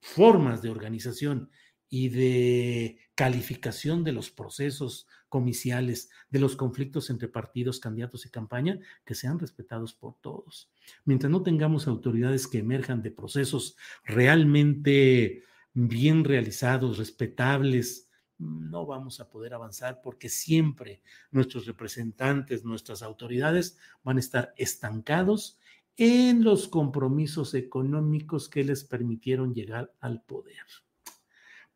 formas 0.00 0.62
de 0.62 0.70
organización 0.70 1.50
y 1.88 2.08
de 2.08 2.98
calificación 3.14 4.04
de 4.04 4.12
los 4.12 4.30
procesos 4.30 5.06
comiciales, 5.28 6.10
de 6.30 6.40
los 6.40 6.56
conflictos 6.56 7.10
entre 7.10 7.28
partidos, 7.28 7.80
candidatos 7.80 8.26
y 8.26 8.30
campaña, 8.30 8.78
que 9.04 9.14
sean 9.14 9.38
respetados 9.38 9.94
por 9.94 10.14
todos. 10.20 10.70
Mientras 11.04 11.30
no 11.30 11.42
tengamos 11.42 11.86
autoridades 11.86 12.46
que 12.46 12.58
emerjan 12.58 13.02
de 13.02 13.10
procesos 13.10 13.76
realmente 14.04 15.42
bien 15.74 16.24
realizados, 16.24 16.98
respetables, 16.98 18.05
no 18.38 18.86
vamos 18.86 19.20
a 19.20 19.28
poder 19.28 19.54
avanzar 19.54 20.00
porque 20.02 20.28
siempre 20.28 21.02
nuestros 21.30 21.66
representantes, 21.66 22.64
nuestras 22.64 23.02
autoridades 23.02 23.78
van 24.02 24.16
a 24.16 24.20
estar 24.20 24.52
estancados 24.56 25.58
en 25.96 26.44
los 26.44 26.68
compromisos 26.68 27.54
económicos 27.54 28.48
que 28.48 28.64
les 28.64 28.84
permitieron 28.84 29.54
llegar 29.54 29.94
al 30.00 30.22
poder. 30.22 30.64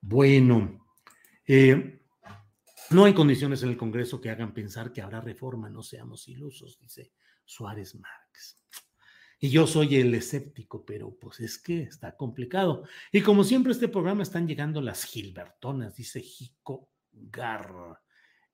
Bueno, 0.00 0.86
eh, 1.46 2.02
no 2.90 3.04
hay 3.04 3.14
condiciones 3.14 3.62
en 3.62 3.70
el 3.70 3.76
Congreso 3.76 4.20
que 4.20 4.30
hagan 4.30 4.52
pensar 4.52 4.92
que 4.92 5.00
habrá 5.00 5.20
reforma, 5.20 5.70
no 5.70 5.82
seamos 5.82 6.28
ilusos, 6.28 6.78
dice 6.78 7.12
Suárez 7.44 7.94
Márquez. 7.94 8.29
Y 9.42 9.48
yo 9.48 9.66
soy 9.66 9.96
el 9.96 10.14
escéptico, 10.14 10.84
pero 10.84 11.16
pues 11.18 11.40
es 11.40 11.58
que 11.58 11.82
está 11.82 12.14
complicado. 12.14 12.84
Y 13.10 13.22
como 13.22 13.42
siempre, 13.42 13.72
este 13.72 13.88
programa 13.88 14.22
están 14.22 14.46
llegando 14.46 14.82
las 14.82 15.04
Gilbertonas, 15.04 15.96
dice 15.96 16.20
Jico 16.20 16.90
Garra. 17.10 18.02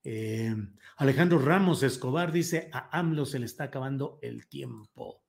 Eh, 0.04 0.54
Alejandro 0.98 1.40
Ramos 1.40 1.82
Escobar 1.82 2.30
dice, 2.30 2.70
a 2.72 2.96
AMLO 2.96 3.26
se 3.26 3.40
le 3.40 3.46
está 3.46 3.64
acabando 3.64 4.20
el 4.22 4.46
tiempo. 4.46 5.24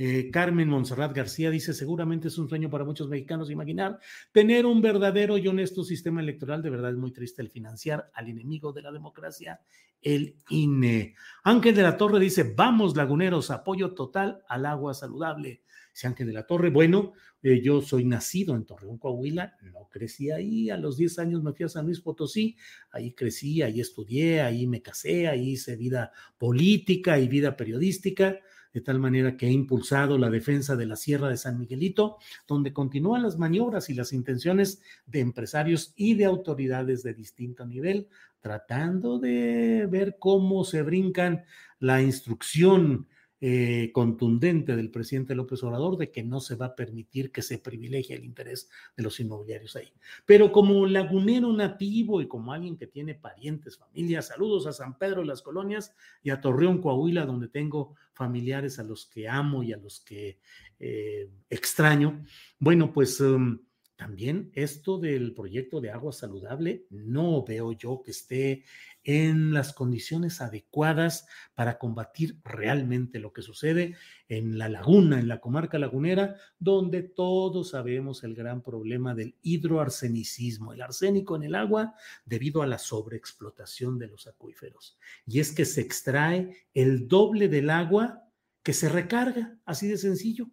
Eh, 0.00 0.30
Carmen 0.30 0.68
Monserrat 0.68 1.12
García 1.12 1.50
dice, 1.50 1.74
seguramente 1.74 2.28
es 2.28 2.38
un 2.38 2.48
sueño 2.48 2.70
para 2.70 2.84
muchos 2.84 3.08
mexicanos 3.08 3.50
imaginar 3.50 3.98
tener 4.30 4.64
un 4.64 4.80
verdadero 4.80 5.36
y 5.38 5.48
honesto 5.48 5.82
sistema 5.82 6.20
electoral. 6.20 6.62
De 6.62 6.70
verdad 6.70 6.92
es 6.92 6.96
muy 6.96 7.10
triste 7.10 7.42
el 7.42 7.50
financiar 7.50 8.08
al 8.14 8.28
enemigo 8.28 8.72
de 8.72 8.82
la 8.82 8.92
democracia, 8.92 9.60
el 10.00 10.36
INE. 10.50 11.16
Ángel 11.42 11.74
de 11.74 11.82
la 11.82 11.96
Torre 11.96 12.20
dice, 12.20 12.54
vamos 12.56 12.96
laguneros, 12.96 13.50
apoyo 13.50 13.92
total 13.92 14.44
al 14.48 14.66
agua 14.66 14.94
saludable. 14.94 15.62
Dice 15.92 16.06
Ángel 16.06 16.28
de 16.28 16.32
la 16.32 16.46
Torre, 16.46 16.70
bueno, 16.70 17.14
eh, 17.42 17.60
yo 17.60 17.82
soy 17.82 18.04
nacido 18.04 18.54
en 18.54 18.66
Torreón, 18.66 18.98
Coahuila, 18.98 19.56
no 19.62 19.88
crecí 19.90 20.30
ahí, 20.30 20.70
a 20.70 20.76
los 20.76 20.96
10 20.96 21.18
años 21.18 21.42
me 21.42 21.52
fui 21.52 21.64
a 21.64 21.68
San 21.68 21.86
Luis 21.86 22.00
Potosí, 22.00 22.56
ahí 22.92 23.14
crecí, 23.14 23.62
ahí 23.62 23.80
estudié, 23.80 24.42
ahí 24.42 24.68
me 24.68 24.80
casé, 24.80 25.26
ahí 25.26 25.50
hice 25.50 25.74
vida 25.74 26.12
política 26.38 27.18
y 27.18 27.26
vida 27.26 27.56
periodística 27.56 28.38
de 28.78 28.84
tal 28.84 29.00
manera 29.00 29.36
que 29.36 29.46
ha 29.46 29.50
impulsado 29.50 30.18
la 30.18 30.30
defensa 30.30 30.76
de 30.76 30.86
la 30.86 30.94
Sierra 30.94 31.28
de 31.28 31.36
San 31.36 31.58
Miguelito, 31.58 32.18
donde 32.46 32.72
continúan 32.72 33.24
las 33.24 33.36
maniobras 33.36 33.90
y 33.90 33.94
las 33.94 34.12
intenciones 34.12 34.80
de 35.04 35.18
empresarios 35.18 35.92
y 35.96 36.14
de 36.14 36.26
autoridades 36.26 37.02
de 37.02 37.12
distinto 37.12 37.66
nivel, 37.66 38.06
tratando 38.40 39.18
de 39.18 39.88
ver 39.90 40.16
cómo 40.20 40.62
se 40.62 40.82
brincan 40.82 41.42
la 41.80 42.00
instrucción 42.00 43.08
eh, 43.40 43.90
contundente 43.92 44.74
del 44.74 44.90
presidente 44.90 45.34
López 45.34 45.62
Obrador 45.62 45.96
de 45.96 46.10
que 46.10 46.24
no 46.24 46.40
se 46.40 46.56
va 46.56 46.66
a 46.66 46.74
permitir 46.74 47.30
que 47.30 47.42
se 47.42 47.58
privilegie 47.58 48.16
el 48.16 48.24
interés 48.24 48.68
de 48.96 49.02
los 49.04 49.20
inmobiliarios 49.20 49.76
ahí. 49.76 49.92
Pero 50.26 50.50
como 50.50 50.86
lagunero 50.86 51.52
nativo 51.52 52.20
y 52.20 52.26
como 52.26 52.52
alguien 52.52 52.76
que 52.76 52.88
tiene 52.88 53.14
parientes, 53.14 53.78
familias, 53.78 54.28
saludos 54.28 54.66
a 54.66 54.72
San 54.72 54.98
Pedro 54.98 55.22
las 55.22 55.42
Colonias 55.42 55.94
y 56.22 56.30
a 56.30 56.40
Torreón, 56.40 56.80
Coahuila, 56.80 57.26
donde 57.26 57.48
tengo 57.48 57.94
familiares 58.12 58.78
a 58.80 58.82
los 58.82 59.06
que 59.06 59.28
amo 59.28 59.62
y 59.62 59.72
a 59.72 59.76
los 59.76 60.00
que 60.00 60.40
eh, 60.80 61.30
extraño. 61.48 62.24
Bueno, 62.58 62.92
pues... 62.92 63.20
Um, 63.20 63.60
también 63.98 64.52
esto 64.54 64.96
del 64.98 65.34
proyecto 65.34 65.80
de 65.80 65.90
agua 65.90 66.12
saludable 66.12 66.86
no 66.88 67.44
veo 67.44 67.72
yo 67.72 68.00
que 68.04 68.12
esté 68.12 68.62
en 69.02 69.52
las 69.52 69.72
condiciones 69.72 70.40
adecuadas 70.40 71.26
para 71.56 71.78
combatir 71.78 72.38
realmente 72.44 73.18
lo 73.18 73.32
que 73.32 73.42
sucede 73.42 73.96
en 74.28 74.56
la 74.56 74.68
laguna, 74.68 75.18
en 75.18 75.26
la 75.26 75.40
comarca 75.40 75.80
lagunera, 75.80 76.36
donde 76.60 77.02
todos 77.02 77.70
sabemos 77.70 78.22
el 78.22 78.36
gran 78.36 78.62
problema 78.62 79.16
del 79.16 79.34
hidroarsenicismo, 79.42 80.72
el 80.72 80.82
arsénico 80.82 81.34
en 81.34 81.42
el 81.42 81.56
agua 81.56 81.94
debido 82.24 82.62
a 82.62 82.68
la 82.68 82.78
sobreexplotación 82.78 83.98
de 83.98 84.06
los 84.06 84.28
acuíferos. 84.28 84.96
Y 85.26 85.40
es 85.40 85.50
que 85.50 85.64
se 85.64 85.80
extrae 85.80 86.68
el 86.72 87.08
doble 87.08 87.48
del 87.48 87.68
agua 87.68 88.22
que 88.62 88.74
se 88.74 88.88
recarga, 88.88 89.58
así 89.64 89.88
de 89.88 89.98
sencillo 89.98 90.52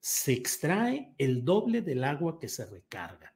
se 0.00 0.32
extrae 0.32 1.14
el 1.18 1.44
doble 1.44 1.82
del 1.82 2.04
agua 2.04 2.38
que 2.38 2.48
se 2.48 2.66
recarga. 2.66 3.34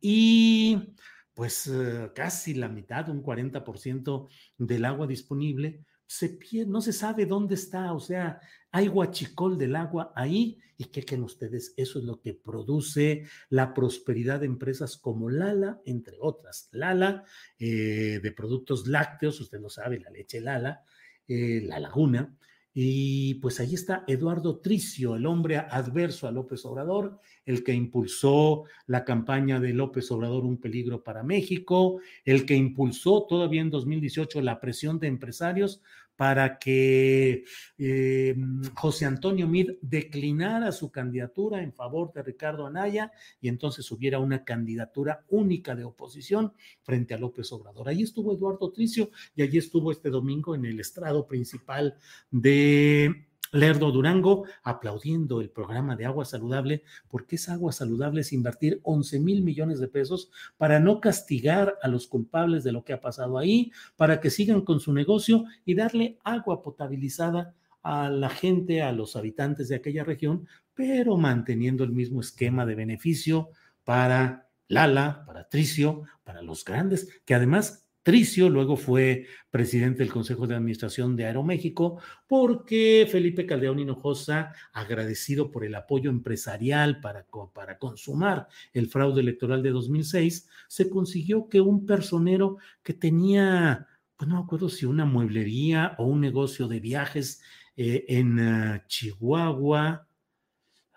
Y 0.00 0.94
pues 1.34 1.66
eh, 1.66 2.10
casi 2.14 2.54
la 2.54 2.68
mitad, 2.68 3.08
un 3.10 3.22
40% 3.22 4.28
del 4.58 4.84
agua 4.84 5.06
disponible, 5.06 5.84
se 6.06 6.38
no 6.66 6.80
se 6.80 6.92
sabe 6.92 7.26
dónde 7.26 7.56
está, 7.56 7.92
o 7.92 8.00
sea, 8.00 8.40
hay 8.70 8.86
guachicol 8.86 9.58
del 9.58 9.76
agua 9.76 10.12
ahí 10.14 10.58
y 10.78 10.84
qué 10.84 11.04
creen 11.04 11.24
ustedes, 11.24 11.74
eso 11.76 11.98
es 11.98 12.04
lo 12.04 12.20
que 12.20 12.34
produce 12.34 13.24
la 13.48 13.74
prosperidad 13.74 14.40
de 14.40 14.46
empresas 14.46 14.96
como 14.96 15.30
Lala, 15.30 15.80
entre 15.84 16.18
otras. 16.20 16.68
Lala, 16.72 17.24
eh, 17.58 18.20
de 18.22 18.32
productos 18.32 18.86
lácteos, 18.86 19.40
usted 19.40 19.60
lo 19.60 19.70
sabe, 19.70 20.00
la 20.00 20.10
leche 20.10 20.40
Lala, 20.40 20.84
eh, 21.26 21.62
la 21.64 21.80
laguna, 21.80 22.36
y 22.78 23.36
pues 23.36 23.58
ahí 23.58 23.72
está 23.72 24.04
Eduardo 24.06 24.58
Tricio, 24.58 25.16
el 25.16 25.24
hombre 25.24 25.56
adverso 25.56 26.28
a 26.28 26.30
López 26.30 26.62
Obrador, 26.66 27.18
el 27.46 27.64
que 27.64 27.72
impulsó 27.72 28.64
la 28.86 29.02
campaña 29.02 29.58
de 29.58 29.72
López 29.72 30.10
Obrador 30.10 30.44
Un 30.44 30.58
peligro 30.58 31.02
para 31.02 31.22
México, 31.22 32.00
el 32.26 32.44
que 32.44 32.54
impulsó 32.54 33.24
todavía 33.26 33.62
en 33.62 33.70
2018 33.70 34.42
la 34.42 34.60
presión 34.60 34.98
de 34.98 35.06
empresarios 35.06 35.80
para 36.16 36.58
que 36.58 37.44
eh, 37.78 38.36
José 38.74 39.04
Antonio 39.04 39.46
Mid 39.46 39.72
declinara 39.82 40.72
su 40.72 40.90
candidatura 40.90 41.62
en 41.62 41.72
favor 41.72 42.12
de 42.12 42.22
Ricardo 42.22 42.66
Anaya 42.66 43.12
y 43.40 43.48
entonces 43.48 43.90
hubiera 43.92 44.18
una 44.18 44.44
candidatura 44.44 45.24
única 45.28 45.74
de 45.74 45.84
oposición 45.84 46.52
frente 46.82 47.14
a 47.14 47.18
López 47.18 47.52
Obrador. 47.52 47.88
Allí 47.88 48.02
estuvo 48.02 48.32
Eduardo 48.32 48.72
Tricio 48.72 49.10
y 49.34 49.42
allí 49.42 49.58
estuvo 49.58 49.92
este 49.92 50.10
domingo 50.10 50.54
en 50.54 50.64
el 50.64 50.80
estrado 50.80 51.26
principal 51.26 51.96
de 52.30 53.26
Lerdo 53.52 53.90
Durango 53.90 54.44
aplaudiendo 54.62 55.40
el 55.40 55.50
programa 55.50 55.96
de 55.96 56.06
agua 56.06 56.24
saludable, 56.24 56.82
porque 57.08 57.36
es 57.36 57.48
agua 57.48 57.72
saludable 57.72 58.20
es 58.20 58.32
invertir 58.32 58.80
11 58.82 59.20
mil 59.20 59.42
millones 59.42 59.80
de 59.80 59.88
pesos 59.88 60.30
para 60.56 60.80
no 60.80 61.00
castigar 61.00 61.76
a 61.82 61.88
los 61.88 62.06
culpables 62.06 62.64
de 62.64 62.72
lo 62.72 62.84
que 62.84 62.92
ha 62.92 63.00
pasado 63.00 63.38
ahí, 63.38 63.72
para 63.96 64.20
que 64.20 64.30
sigan 64.30 64.62
con 64.62 64.80
su 64.80 64.92
negocio 64.92 65.44
y 65.64 65.74
darle 65.74 66.18
agua 66.24 66.62
potabilizada 66.62 67.54
a 67.82 68.10
la 68.10 68.28
gente, 68.28 68.82
a 68.82 68.92
los 68.92 69.14
habitantes 69.14 69.68
de 69.68 69.76
aquella 69.76 70.02
región, 70.02 70.48
pero 70.74 71.16
manteniendo 71.16 71.84
el 71.84 71.92
mismo 71.92 72.20
esquema 72.20 72.66
de 72.66 72.74
beneficio 72.74 73.50
para 73.84 74.48
Lala, 74.68 75.24
para 75.24 75.48
Tricio, 75.48 76.02
para 76.24 76.42
los 76.42 76.64
grandes, 76.64 77.08
que 77.24 77.34
además 77.34 77.85
Tricio, 78.06 78.48
luego 78.48 78.76
fue 78.76 79.26
presidente 79.50 80.04
del 80.04 80.12
Consejo 80.12 80.46
de 80.46 80.54
Administración 80.54 81.16
de 81.16 81.26
Aeroméxico, 81.26 82.00
porque 82.28 83.04
Felipe 83.10 83.46
Caldeón 83.46 83.80
Hinojosa, 83.80 84.52
agradecido 84.72 85.50
por 85.50 85.64
el 85.64 85.74
apoyo 85.74 86.08
empresarial 86.08 87.00
para, 87.00 87.26
para 87.52 87.78
consumar 87.78 88.46
el 88.72 88.86
fraude 88.86 89.22
electoral 89.22 89.60
de 89.60 89.70
2006, 89.70 90.48
se 90.68 90.88
consiguió 90.88 91.48
que 91.48 91.60
un 91.60 91.84
personero 91.84 92.58
que 92.84 92.94
tenía, 92.94 93.88
pues 94.16 94.28
no 94.28 94.36
me 94.36 94.42
acuerdo 94.44 94.68
si 94.68 94.86
una 94.86 95.04
mueblería 95.04 95.96
o 95.98 96.04
un 96.04 96.20
negocio 96.20 96.68
de 96.68 96.78
viajes 96.78 97.42
eh, 97.76 98.04
en 98.06 98.38
uh, 98.38 98.78
Chihuahua, 98.86 100.06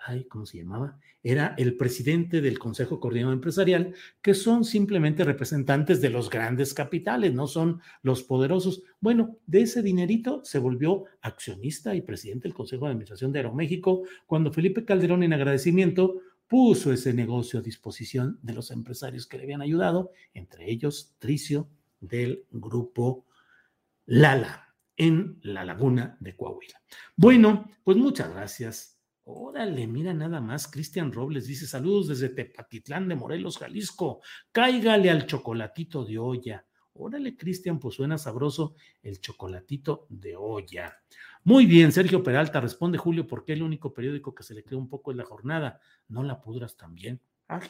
ay, 0.06 0.26
¿cómo 0.26 0.46
se 0.46 0.60
llamaba? 0.60 1.00
Era 1.22 1.54
el 1.58 1.76
presidente 1.76 2.42
del 2.42 2.60
Consejo 2.60 3.00
Coordinador 3.00 3.34
Empresarial, 3.34 3.94
que 4.22 4.34
son 4.34 4.64
simplemente 4.64 5.24
representantes 5.24 6.02
de 6.02 6.10
los 6.10 6.30
grandes 6.30 6.74
capitales, 6.74 7.34
no 7.34 7.48
son 7.48 7.82
los 8.02 8.24
poderosos. 8.24 8.84
Bueno, 9.00 9.38
de 9.46 9.62
ese 9.62 9.82
dinerito 9.82 10.42
se 10.44 10.60
volvió 10.60 11.06
accionista 11.22 11.94
y 11.96 12.02
presidente 12.02 12.48
del 12.48 12.56
Consejo 12.56 12.86
de 12.86 12.92
Administración 12.92 13.32
de 13.32 13.40
Aeroméxico 13.40 14.04
cuando 14.26 14.52
Felipe 14.54 14.86
Calderón 14.86 15.24
en 15.24 15.34
agradecimiento 15.34 16.22
puso 16.48 16.92
ese 16.92 17.14
negocio 17.14 17.60
a 17.60 17.64
disposición 17.64 18.40
de 18.42 18.54
los 18.54 18.72
empresarios 18.72 19.28
que 19.28 19.38
le 19.38 19.44
habían 19.44 19.62
ayudado, 19.62 20.12
entre 20.34 20.70
ellos 20.72 21.16
Tricio 21.20 21.70
del 22.00 22.46
grupo 22.50 23.26
Lala 24.06 24.74
en 24.98 25.40
la 25.44 25.64
laguna 25.64 26.18
de 26.20 26.36
Coahuila. 26.36 26.82
Bueno, 27.16 27.70
pues 27.84 27.98
muchas 27.98 28.32
gracias 28.34 28.99
Órale, 29.32 29.86
mira 29.86 30.12
nada 30.12 30.42
más, 30.42 30.68
Cristian 30.68 31.12
Robles 31.12 31.46
dice 31.46 31.68
saludos 31.68 32.08
desde 32.08 32.30
Tepatitlán 32.30 33.08
de 33.08 33.16
Morelos, 33.16 33.60
Jalisco. 33.60 34.22
Cáigale 34.52 35.12
al 35.12 35.28
chocolatito 35.28 36.04
de 36.04 36.18
olla. 36.18 36.66
Órale, 36.94 37.38
Cristian, 37.38 37.78
pues 37.80 37.94
suena 37.94 38.18
sabroso 38.18 38.74
el 39.04 39.22
chocolatito 39.22 40.08
de 40.10 40.36
olla. 40.36 40.98
Muy 41.44 41.68
bien, 41.68 41.92
Sergio 41.92 42.24
Peralta 42.24 42.60
responde 42.60 42.98
Julio, 42.98 43.28
¿por 43.28 43.46
qué 43.46 43.54
el 43.54 43.62
único 43.62 43.94
periódico 43.94 44.34
que 44.34 44.42
se 44.42 44.56
le 44.56 44.64
cree 44.64 44.80
un 44.80 44.90
poco 44.90 45.12
es 45.12 45.18
la 45.18 45.26
jornada? 45.26 45.80
¿No 46.08 46.24
la 46.24 46.42
pudras 46.42 46.76
también? 46.76 47.22
Ah, 47.48 47.62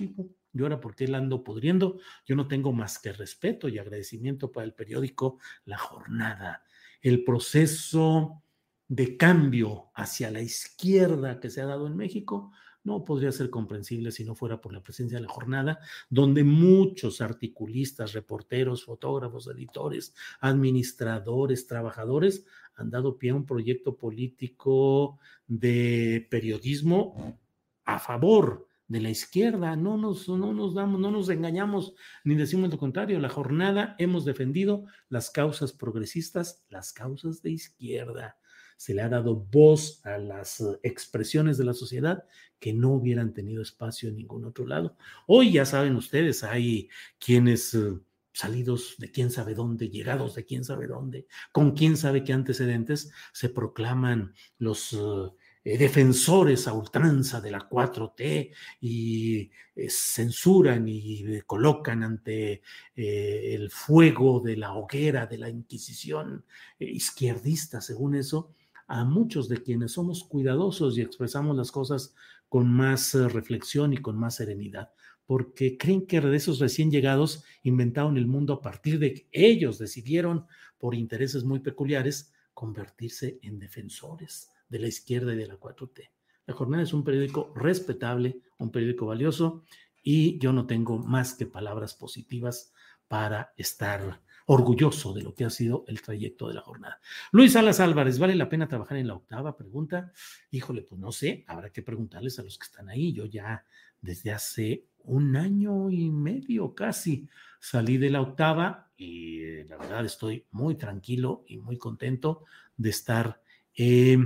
yo 0.54 0.64
ahora 0.64 0.80
por 0.80 0.96
qué 0.96 1.10
la 1.10 1.18
ando 1.18 1.44
pudriendo. 1.44 2.00
Yo 2.26 2.38
no 2.38 2.48
tengo 2.48 2.72
más 2.72 3.00
que 3.00 3.12
respeto 3.12 3.68
y 3.68 3.80
agradecimiento 3.80 4.50
para 4.50 4.64
el 4.64 4.74
periódico 4.74 5.40
La 5.66 5.78
Jornada. 5.78 6.64
El 7.02 7.26
proceso 7.26 8.44
de 8.90 9.18
cambio 9.18 9.92
hacia 9.94 10.32
la 10.32 10.42
izquierda 10.42 11.40
que 11.40 11.52
se 11.52 11.62
ha 11.62 11.66
dado 11.68 11.88
en 11.88 11.96
México 11.96 12.52
no 12.84 13.06
podría 13.06 13.32
ser 13.32 13.52
comprensible 13.52 14.12
si 14.12 14.24
no 14.24 14.36
fuera 14.36 14.62
por 14.62 14.74
la 14.74 14.82
presencia 14.82 15.18
de 15.18 15.24
la 15.24 15.32
jornada, 15.32 15.80
donde 16.10 16.44
muchos 16.44 17.22
articulistas, 17.22 18.14
reporteros, 18.14 18.86
fotógrafos, 18.86 19.48
editores, 19.48 20.16
administradores, 20.40 21.68
trabajadores 21.68 22.46
han 22.76 22.90
dado 22.90 23.20
pie 23.20 23.30
a 23.30 23.36
un 23.36 23.46
proyecto 23.46 23.96
político 23.96 25.20
de 25.46 26.28
periodismo 26.32 27.38
a 27.86 28.00
favor 28.00 28.68
de 28.88 29.02
la 29.02 29.10
izquierda. 29.12 29.76
No 29.76 29.98
nos, 29.98 30.28
no 30.30 30.54
nos 30.54 30.74
damos, 30.74 31.00
no 31.00 31.12
nos 31.12 31.30
engañamos 31.30 31.94
ni 32.24 32.34
decimos 32.34 32.72
lo 32.72 32.80
contrario. 32.80 33.20
La 33.20 33.30
jornada 33.30 33.96
hemos 34.00 34.26
defendido 34.26 34.86
las 35.10 35.30
causas 35.30 35.74
progresistas, 35.74 36.66
las 36.70 36.92
causas 36.92 37.44
de 37.44 37.52
izquierda 37.52 38.40
se 38.80 38.94
le 38.94 39.02
ha 39.02 39.10
dado 39.10 39.36
voz 39.36 40.00
a 40.06 40.18
las 40.18 40.62
eh, 40.62 40.80
expresiones 40.84 41.58
de 41.58 41.66
la 41.66 41.74
sociedad 41.74 42.24
que 42.62 42.72
no 42.72 42.92
hubieran 42.92 43.34
tenido 43.34 43.62
espacio 43.62 44.08
en 44.08 44.16
ningún 44.16 44.46
otro 44.46 44.66
lado. 44.66 44.96
Hoy 45.28 45.52
ya 45.52 45.66
saben 45.66 45.98
ustedes, 45.98 46.46
hay 46.46 46.88
quienes 47.20 47.74
eh, 47.74 48.00
salidos 48.32 48.96
de 48.98 49.12
quién 49.12 49.32
sabe 49.32 49.54
dónde, 49.54 49.90
llegados 49.90 50.34
de 50.34 50.46
quién 50.46 50.64
sabe 50.64 50.88
dónde, 50.88 51.28
con 51.52 51.72
quién 51.72 51.98
sabe 51.98 52.24
qué 52.24 52.32
antecedentes, 52.32 53.12
se 53.34 53.50
proclaman 53.50 54.34
los 54.60 54.94
eh, 54.94 55.78
defensores 55.78 56.66
a 56.70 56.72
ultranza 56.72 57.42
de 57.42 57.52
la 57.52 57.68
4T 57.68 58.54
y 58.80 59.52
censuran 59.90 60.88
y 60.88 61.42
colocan 61.42 62.02
ante 62.02 62.62
el 62.96 63.70
fuego 63.70 64.40
de 64.40 64.56
la 64.56 64.74
hoguera 64.74 65.26
de 65.26 65.38
la 65.38 65.50
Inquisición 65.50 66.46
izquierdista, 66.80 67.82
según 67.82 68.16
eso, 68.16 68.56
a 68.90 69.06
muchos 69.06 69.48
de 69.48 69.62
quienes 69.62 69.94
somos 69.94 70.24
cuidadosos 70.24 70.98
y 70.98 71.02
expresamos 71.02 71.56
las 71.56 71.72
cosas 71.72 72.16
con 72.50 72.70
más 72.74 73.14
eh, 73.14 73.30
reflexión 73.30 73.94
y 73.94 73.98
con 73.98 74.18
más 74.18 74.36
serenidad, 74.36 74.92
porque 75.28 75.78
creen 75.78 76.08
que 76.08 76.20
de 76.20 76.36
esos 76.36 76.60
recién 76.60 76.90
llegados 76.90 77.44
inventaron 77.62 78.18
el 78.18 78.26
mundo 78.26 78.54
a 78.54 78.62
partir 78.62 78.98
de 78.98 79.14
que 79.14 79.28
ellos 79.32 79.78
decidieron, 79.78 80.48
por 80.80 80.96
intereses 80.96 81.44
muy 81.44 81.60
peculiares, 81.60 82.34
convertirse 82.54 83.38
en 83.44 83.60
defensores 83.60 84.50
de 84.68 84.80
la 84.80 84.88
izquierda 84.88 85.34
y 85.34 85.38
de 85.38 85.48
la 85.48 85.60
4T. 85.60 86.10
La 86.48 86.56
Jornada 86.56 86.82
es 86.82 86.94
un 86.94 87.04
periódico 87.04 87.54
respetable, 87.56 88.42
un 88.58 88.72
periódico 88.72 89.06
valioso, 89.06 89.64
y 90.02 90.40
yo 90.40 90.52
no 90.52 90.66
tengo 90.66 90.98
más 90.98 91.36
que 91.36 91.46
palabras 91.46 91.94
positivas 91.94 92.74
para 93.08 93.54
estar 93.56 94.22
orgulloso 94.52 95.14
de 95.14 95.22
lo 95.22 95.36
que 95.36 95.46
ha 95.46 95.50
sido 95.52 95.86
el 95.88 96.02
trayecto 96.02 96.48
de 96.48 96.56
la 96.56 96.62
jornada. 96.62 97.00
Luis 97.32 97.54
Salas 97.54 97.80
Álvarez, 97.80 98.18
¿vale 98.18 98.34
la 98.34 98.50
pena 98.50 98.68
trabajar 98.68 98.98
en 98.98 99.08
la 99.08 99.14
octava? 99.14 99.56
Pregunta. 99.56 100.12
Híjole, 100.50 100.82
pues 100.82 101.00
no 101.00 101.12
sé, 101.12 101.46
habrá 101.48 101.70
que 101.70 101.84
preguntarles 101.84 102.40
a 102.40 102.44
los 102.44 102.58
que 102.58 102.66
están 102.66 102.90
ahí. 102.90 103.14
Yo 103.14 103.26
ya 103.26 103.64
desde 104.02 104.32
hace 104.32 104.86
un 105.04 105.36
año 105.36 105.92
y 105.92 106.10
medio 106.10 106.74
casi 106.74 107.30
salí 107.60 107.98
de 108.00 108.10
la 108.10 108.22
octava 108.22 108.92
y 108.98 109.44
eh, 109.44 109.66
la 109.70 109.78
verdad 109.78 110.04
estoy 110.04 110.48
muy 110.50 110.74
tranquilo 110.74 111.44
y 111.48 111.58
muy 111.58 111.78
contento 111.78 112.46
de 112.76 112.90
estar 112.90 113.44
eh, 113.76 114.18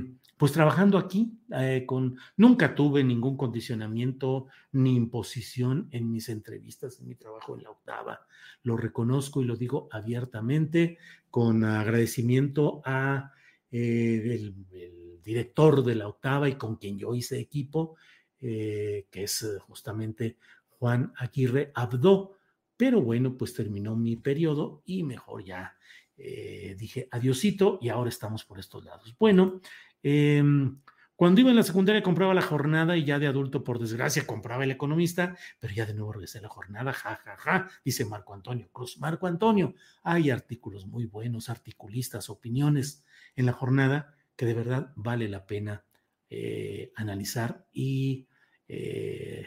pues 0.43 0.51
trabajando 0.51 0.97
aquí, 0.97 1.39
eh, 1.57 1.85
con, 1.87 2.17
nunca 2.35 2.75
tuve 2.75 3.01
ningún 3.01 3.37
condicionamiento 3.37 4.47
ni 4.73 4.93
imposición 4.93 5.87
en 5.91 6.11
mis 6.11 6.27
entrevistas, 6.27 6.99
en 6.99 7.07
mi 7.07 7.15
trabajo 7.15 7.55
en 7.55 7.63
la 7.63 7.69
octava. 7.69 8.27
Lo 8.63 8.75
reconozco 8.75 9.41
y 9.41 9.45
lo 9.45 9.55
digo 9.55 9.87
abiertamente, 9.89 10.97
con 11.29 11.63
agradecimiento 11.63 12.81
a 12.83 13.31
eh, 13.71 14.21
el, 14.33 15.21
director 15.23 15.81
de 15.81 15.95
la 15.95 16.09
octava 16.09 16.49
y 16.49 16.55
con 16.55 16.75
quien 16.75 16.99
yo 16.99 17.15
hice 17.15 17.39
equipo, 17.39 17.95
eh, 18.41 19.07
que 19.09 19.23
es 19.23 19.47
justamente 19.61 20.35
Juan 20.67 21.13
Aguirre 21.15 21.71
Abdo. 21.73 22.33
Pero 22.75 23.01
bueno, 23.01 23.37
pues 23.37 23.53
terminó 23.53 23.95
mi 23.95 24.17
periodo 24.17 24.81
y 24.83 25.03
mejor 25.03 25.45
ya 25.45 25.77
dije 26.17 27.07
adiosito 27.11 27.79
y 27.81 27.87
ahora 27.87 28.09
estamos 28.09 28.43
por 28.43 28.59
estos 28.59 28.83
lados. 28.83 29.15
Bueno, 29.17 29.61
Em, 30.03 30.77
cuando 31.15 31.41
iba 31.41 31.51
en 31.51 31.55
la 31.55 31.63
secundaria 31.63 32.03
compraba 32.03 32.33
la 32.33 32.41
jornada 32.41 32.97
y 32.97 33.05
ya 33.05 33.17
de 33.17 33.27
adulto, 33.27 33.63
por 33.63 33.79
desgracia, 33.79 34.27
compraba 34.27 34.65
el 34.65 34.71
economista, 34.71 35.37
pero 35.59 35.73
ya 35.73 35.85
de 35.85 35.93
nuevo 35.93 36.11
regresé 36.11 36.39
a 36.39 36.41
la 36.41 36.49
jornada, 36.49 36.91
ja, 36.91 37.15
ja, 37.23 37.37
ja, 37.37 37.69
dice 37.85 38.03
Marco 38.03 38.33
Antonio 38.33 38.67
Cruz. 38.71 38.99
Marco 38.99 39.27
Antonio, 39.27 39.73
hay 40.03 40.31
artículos 40.31 40.85
muy 40.85 41.05
buenos, 41.05 41.49
articulistas, 41.49 42.29
opiniones 42.29 43.05
en 43.35 43.45
la 43.45 43.53
jornada 43.53 44.15
que 44.35 44.45
de 44.45 44.53
verdad 44.53 44.91
vale 44.95 45.29
la 45.29 45.45
pena 45.45 45.85
eh, 46.29 46.91
analizar 46.95 47.67
y 47.71 48.27
eh, 48.67 49.45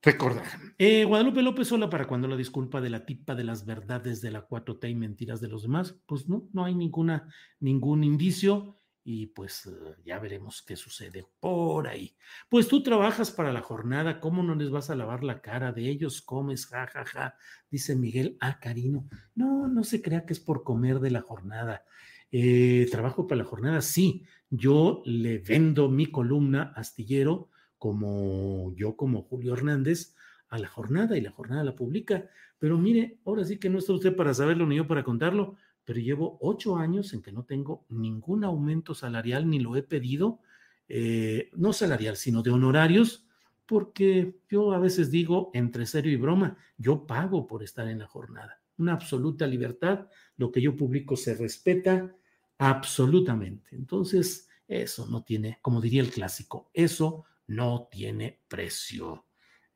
recordar. 0.00 0.46
Eh, 0.78 1.04
Guadalupe 1.04 1.42
López 1.42 1.68
sola 1.68 1.90
para 1.90 2.06
cuando 2.06 2.28
la 2.28 2.36
disculpa 2.36 2.80
de 2.80 2.90
la 2.90 3.04
tipa 3.04 3.34
de 3.34 3.44
las 3.44 3.66
verdades 3.66 4.20
de 4.20 4.30
la 4.30 4.46
4T 4.48 4.88
y 4.88 4.94
mentiras 4.94 5.40
de 5.40 5.48
los 5.48 5.62
demás, 5.62 5.96
pues 6.06 6.28
no, 6.28 6.48
no 6.52 6.64
hay 6.64 6.74
ninguna, 6.74 7.28
ningún 7.58 8.04
indicio 8.04 8.76
y 9.04 9.26
pues 9.26 9.66
eh, 9.66 9.96
ya 10.04 10.18
veremos 10.18 10.62
qué 10.62 10.76
sucede 10.76 11.26
por 11.38 11.86
ahí. 11.86 12.16
Pues 12.48 12.66
tú 12.68 12.82
trabajas 12.82 13.30
para 13.30 13.52
la 13.52 13.60
jornada, 13.60 14.18
¿cómo 14.18 14.42
no 14.42 14.54
les 14.54 14.70
vas 14.70 14.88
a 14.88 14.96
lavar 14.96 15.22
la 15.22 15.42
cara 15.42 15.72
de 15.72 15.88
ellos? 15.90 16.22
Comes, 16.22 16.66
jajaja, 16.66 17.04
ja, 17.04 17.20
ja, 17.20 17.36
dice 17.70 17.94
Miguel, 17.94 18.38
ah, 18.40 18.58
Carino, 18.58 19.06
no, 19.34 19.68
no 19.68 19.84
se 19.84 20.00
crea 20.00 20.24
que 20.24 20.32
es 20.32 20.40
por 20.40 20.64
comer 20.64 21.00
de 21.00 21.10
la 21.10 21.20
jornada. 21.20 21.84
Eh, 22.32 22.88
trabajo 22.90 23.26
para 23.26 23.42
la 23.42 23.48
jornada, 23.48 23.82
sí, 23.82 24.24
yo 24.48 25.02
le 25.04 25.38
vendo 25.38 25.90
mi 25.90 26.06
columna 26.06 26.72
astillero 26.74 27.50
como 27.76 28.74
yo, 28.74 28.96
como 28.96 29.22
Julio 29.22 29.52
Hernández, 29.52 30.14
a 30.48 30.58
la 30.58 30.68
jornada 30.68 31.18
y 31.18 31.20
la 31.20 31.30
jornada 31.30 31.62
la 31.62 31.76
publica. 31.76 32.30
Pero 32.58 32.78
mire, 32.78 33.18
ahora 33.26 33.44
sí 33.44 33.58
que 33.58 33.68
no 33.68 33.78
está 33.78 33.92
usted 33.92 34.16
para 34.16 34.32
saberlo 34.32 34.66
ni 34.66 34.76
yo 34.76 34.86
para 34.86 35.04
contarlo 35.04 35.56
pero 35.84 36.00
llevo 36.00 36.38
ocho 36.40 36.76
años 36.76 37.12
en 37.12 37.22
que 37.22 37.32
no 37.32 37.44
tengo 37.44 37.84
ningún 37.88 38.44
aumento 38.44 38.94
salarial 38.94 39.48
ni 39.48 39.58
lo 39.58 39.76
he 39.76 39.82
pedido, 39.82 40.40
eh, 40.88 41.50
no 41.54 41.72
salarial, 41.72 42.16
sino 42.16 42.42
de 42.42 42.50
honorarios, 42.50 43.26
porque 43.66 44.36
yo 44.50 44.72
a 44.72 44.78
veces 44.78 45.10
digo, 45.10 45.50
entre 45.54 45.86
serio 45.86 46.12
y 46.12 46.16
broma, 46.16 46.56
yo 46.76 47.06
pago 47.06 47.46
por 47.46 47.62
estar 47.62 47.88
en 47.88 47.98
la 47.98 48.06
jornada. 48.06 48.60
Una 48.76 48.92
absoluta 48.92 49.46
libertad, 49.46 50.08
lo 50.36 50.50
que 50.50 50.60
yo 50.60 50.76
publico 50.76 51.16
se 51.16 51.34
respeta 51.34 52.14
absolutamente. 52.58 53.76
Entonces, 53.76 54.48
eso 54.66 55.06
no 55.06 55.22
tiene, 55.22 55.58
como 55.62 55.80
diría 55.80 56.02
el 56.02 56.10
clásico, 56.10 56.70
eso 56.74 57.24
no 57.46 57.88
tiene 57.90 58.40
precio. 58.48 59.26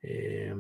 Eh, 0.03 0.55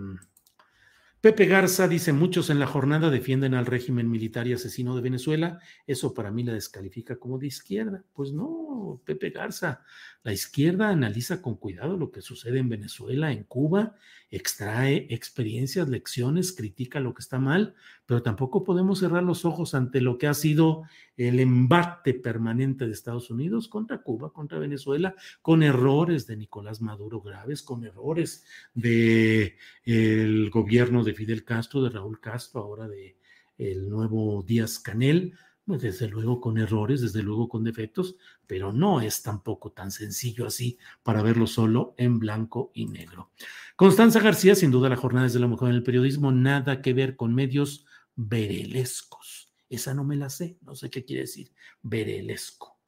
Pepe 1.21 1.47
Garza 1.47 1.89
dice, 1.89 2.12
muchos 2.12 2.49
en 2.49 2.61
la 2.61 2.69
jornada 2.69 3.11
defienden 3.11 3.55
al 3.55 3.66
régimen 3.66 4.09
militar 4.09 4.47
y 4.47 4.53
asesino 4.53 4.95
de 4.95 5.03
Venezuela. 5.03 5.59
Eso 5.87 6.14
para 6.14 6.31
mí 6.31 6.45
la 6.45 6.53
descalifica 6.53 7.16
como 7.16 7.39
de 7.39 7.49
izquierda. 7.49 8.05
Pues 8.12 8.33
no, 8.33 8.68
Pepe 9.05 9.31
Garza, 9.31 9.83
la 10.23 10.33
izquierda 10.33 10.91
analiza 10.91 11.41
con 11.41 11.57
cuidado 11.57 11.97
lo 11.97 12.11
que 12.11 12.21
sucede 12.21 12.59
en 12.59 12.69
Venezuela, 12.69 13.33
en 13.33 13.45
Cuba, 13.45 13.97
extrae 14.31 15.07
experiencias, 15.11 15.89
lecciones, 15.89 16.53
critica 16.53 17.01
lo 17.01 17.14
que 17.14 17.23
está 17.23 17.39
mal, 17.39 17.75
pero 18.05 18.23
tampoco 18.23 18.64
podemos 18.64 18.99
cerrar 18.99 19.23
los 19.23 19.45
ojos 19.45 19.75
ante 19.75 20.01
lo 20.01 20.19
que 20.19 20.27
ha 20.27 20.35
sido 20.35 20.83
el 21.16 21.41
embate 21.41 22.14
permanente 22.14 22.87
de 22.87 22.93
Estados 22.93 23.31
Unidos 23.31 23.69
contra 23.69 24.03
Cuba, 24.03 24.33
contra 24.33 24.59
Venezuela, 24.59 25.14
con 25.41 25.62
errores 25.62 26.27
de 26.27 26.37
Nicolás 26.37 26.83
Maduro 26.83 27.21
graves, 27.21 27.62
con 27.62 27.85
errores 27.85 28.45
de 28.75 29.57
el 29.85 30.51
gobierno 30.51 31.05
de 31.05 31.14
Fidel 31.14 31.45
Castro, 31.45 31.83
de 31.83 31.91
Raúl 31.91 32.21
Castro, 32.21 32.61
ahora 32.61 32.89
de 32.89 33.16
el 33.57 33.89
nuevo 33.89 34.45
Díaz 34.47 34.79
Canel, 34.79 35.35
pues 35.69 35.83
desde 35.83 36.09
luego 36.09 36.41
con 36.41 36.57
errores, 36.57 37.03
desde 37.03 37.23
luego 37.23 37.47
con 37.47 37.62
defectos, 37.62 38.16
pero 38.47 38.73
no 38.73 39.03
es 39.03 39.23
tampoco 39.23 39.71
tan 39.71 39.91
sencillo 39.91 40.47
así 40.47 40.79
para 41.03 41.21
verlo 41.21 41.47
solo 41.47 41.95
en 41.99 42.19
blanco 42.19 42.71
y 42.73 42.87
negro. 42.87 43.33
Constanza 43.77 44.19
García, 44.19 44.55
sin 44.55 44.71
duda 44.71 44.89
la 44.89 44.97
jornada 44.97 45.27
desde 45.27 45.41
la 45.41 45.47
mujer 45.47 45.69
en 45.69 45.75
el 45.75 45.83
periodismo, 45.83 46.33
nada 46.33 46.81
que 46.81 46.95
ver 46.95 47.16
con 47.16 47.35
medios 47.35 47.85
verelescos. 48.16 49.53
Esa 49.69 49.93
no 49.93 50.05
me 50.05 50.16
la 50.16 50.31
sé, 50.31 50.57
no 50.62 50.75
sé 50.75 50.89
qué 50.89 51.05
quiere 51.05 51.23
decir, 51.23 51.53
verelesco. 51.83 52.79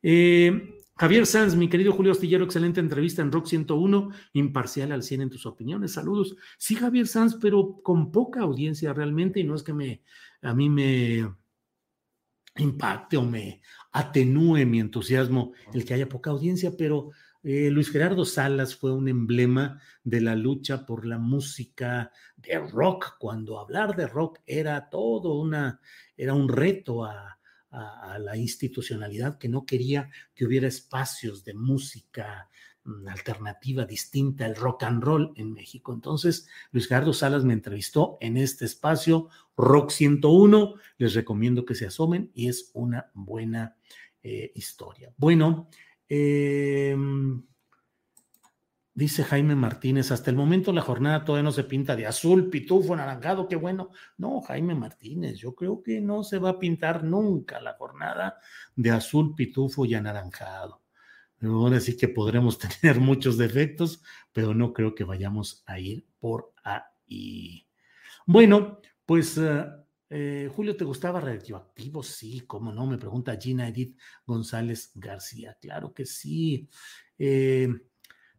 Eh, 0.00 0.78
Javier 0.96 1.26
Sanz, 1.26 1.56
mi 1.56 1.68
querido 1.68 1.90
Julio 1.90 2.12
Astillero, 2.12 2.44
excelente 2.44 2.78
entrevista 2.78 3.20
en 3.20 3.32
Rock 3.32 3.46
101, 3.46 4.10
imparcial 4.34 4.92
al 4.92 5.02
100 5.02 5.22
en 5.22 5.30
tus 5.30 5.44
opiniones. 5.44 5.90
Saludos. 5.90 6.36
Sí, 6.56 6.76
Javier 6.76 7.08
Sanz, 7.08 7.36
pero 7.40 7.80
con 7.82 8.12
poca 8.12 8.42
audiencia 8.42 8.92
realmente, 8.92 9.40
y 9.40 9.44
no 9.44 9.56
es 9.56 9.64
que 9.64 9.72
me, 9.72 10.02
a 10.40 10.54
mí 10.54 10.70
me 10.70 11.28
impacte 12.62 13.16
o 13.16 13.22
me 13.22 13.60
atenúe 13.92 14.64
mi 14.66 14.80
entusiasmo 14.80 15.52
el 15.72 15.84
que 15.84 15.94
haya 15.94 16.08
poca 16.08 16.30
audiencia, 16.30 16.72
pero 16.76 17.10
eh, 17.42 17.70
Luis 17.70 17.90
Gerardo 17.90 18.24
Salas 18.24 18.74
fue 18.74 18.92
un 18.92 19.08
emblema 19.08 19.80
de 20.02 20.20
la 20.20 20.34
lucha 20.34 20.84
por 20.84 21.06
la 21.06 21.18
música 21.18 22.10
de 22.36 22.58
rock, 22.58 23.16
cuando 23.18 23.58
hablar 23.58 23.96
de 23.96 24.06
rock 24.06 24.40
era 24.46 24.88
todo 24.90 25.40
una, 25.40 25.80
era 26.16 26.34
un 26.34 26.48
reto 26.48 27.04
a, 27.04 27.38
a 27.70 28.18
la 28.18 28.36
institucionalidad 28.36 29.38
que 29.38 29.48
no 29.48 29.66
quería 29.66 30.10
que 30.34 30.46
hubiera 30.46 30.68
espacios 30.68 31.44
de 31.44 31.54
música 31.54 32.48
alternativa 33.08 33.84
distinta, 33.84 34.46
el 34.46 34.56
rock 34.56 34.84
and 34.84 35.02
roll 35.02 35.32
en 35.36 35.52
México. 35.52 35.92
Entonces, 35.92 36.48
Luis 36.72 36.88
Gerardo 36.88 37.12
Salas 37.12 37.44
me 37.44 37.52
entrevistó 37.52 38.18
en 38.20 38.36
este 38.36 38.64
espacio, 38.64 39.28
Rock 39.56 39.90
101. 39.90 40.74
Les 40.98 41.14
recomiendo 41.14 41.64
que 41.64 41.74
se 41.74 41.86
asomen 41.86 42.30
y 42.34 42.48
es 42.48 42.70
una 42.74 43.10
buena 43.14 43.76
eh, 44.22 44.52
historia. 44.54 45.12
Bueno, 45.16 45.68
em, 46.08 47.42
dice 48.94 49.22
Jaime 49.24 49.54
Martínez, 49.54 50.10
hasta 50.10 50.30
el 50.30 50.36
momento 50.36 50.72
la 50.72 50.82
jornada 50.82 51.24
todavía 51.24 51.44
no 51.44 51.52
se 51.52 51.64
pinta 51.64 51.94
de 51.94 52.06
azul, 52.06 52.50
pitufo, 52.50 52.94
anaranjado, 52.94 53.48
qué 53.48 53.56
bueno. 53.56 53.90
No, 54.16 54.40
Jaime 54.40 54.74
Martínez, 54.74 55.38
yo 55.38 55.54
creo 55.54 55.82
que 55.82 56.00
no 56.00 56.24
se 56.24 56.38
va 56.38 56.50
a 56.50 56.58
pintar 56.58 57.04
nunca 57.04 57.60
la 57.60 57.74
jornada 57.74 58.38
de 58.74 58.90
azul, 58.90 59.34
pitufo 59.34 59.84
y 59.84 59.94
anaranjado. 59.94 60.82
Ahora 61.42 61.80
sí 61.80 61.96
que 61.96 62.08
podremos 62.08 62.58
tener 62.80 63.00
muchos 63.00 63.38
defectos, 63.38 64.02
pero 64.32 64.54
no 64.54 64.72
creo 64.72 64.94
que 64.94 65.04
vayamos 65.04 65.62
a 65.66 65.78
ir 65.78 66.06
por 66.18 66.52
ahí. 66.62 67.66
Bueno, 68.26 68.80
pues 69.06 69.38
eh, 69.38 69.64
eh, 70.10 70.50
Julio, 70.54 70.76
¿te 70.76 70.84
gustaba 70.84 71.20
radioactivo? 71.20 72.02
Sí, 72.02 72.40
cómo 72.46 72.72
no, 72.72 72.86
me 72.86 72.98
pregunta 72.98 73.38
Gina 73.40 73.68
Edith 73.68 73.98
González 74.26 74.92
García. 74.94 75.56
Claro 75.60 75.92
que 75.94 76.06
sí. 76.06 76.68
Eh, 77.18 77.68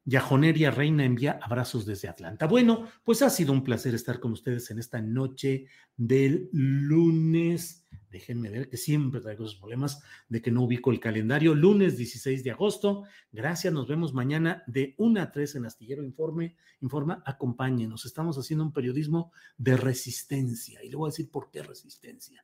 Yajoneria 0.06 0.72
Reina 0.72 1.04
envía 1.04 1.40
abrazos 1.42 1.86
desde 1.86 2.08
Atlanta. 2.08 2.48
Bueno, 2.48 2.88
pues 3.04 3.22
ha 3.22 3.30
sido 3.30 3.54
un 3.54 3.64
placer 3.64 3.94
estar 3.96 4.20
con 4.20 4.32
ustedes 4.32 4.72
en 4.72 4.80
esta 4.80 5.02
noche 5.02 5.68
del 5.96 6.50
lunes. 6.52 7.86
Déjenme 8.10 8.50
ver 8.50 8.70
que 8.70 8.78
siempre 8.78 9.22
traigo 9.22 9.46
esos 9.46 9.58
problemas 9.58 10.02
de 10.28 10.42
que 10.42 10.52
no 10.52 10.64
ubico 10.64 10.92
el 10.92 11.00
calendario. 11.00 11.54
Lunes 11.54 11.98
16 11.98 12.44
de 12.44 12.52
agosto. 12.52 13.04
Gracias, 13.32 13.74
nos 13.74 13.88
vemos 13.88 14.14
mañana 14.14 14.64
de 14.68 14.96
1 14.98 15.22
a 15.22 15.32
3 15.32 15.56
en 15.56 15.66
Astillero 15.66 16.04
Informe. 16.04 16.56
Informa, 16.82 17.22
acompáñenos. 17.26 18.06
Estamos 18.06 18.38
haciendo 18.38 18.64
un 18.64 18.74
periodismo 18.74 19.32
de 19.58 19.78
resistencia. 19.78 20.84
Y 20.84 20.90
le 20.90 20.96
voy 20.96 21.10
a 21.10 21.12
decir 21.12 21.30
por 21.30 21.52
qué 21.52 21.62
resistencia 21.62 22.44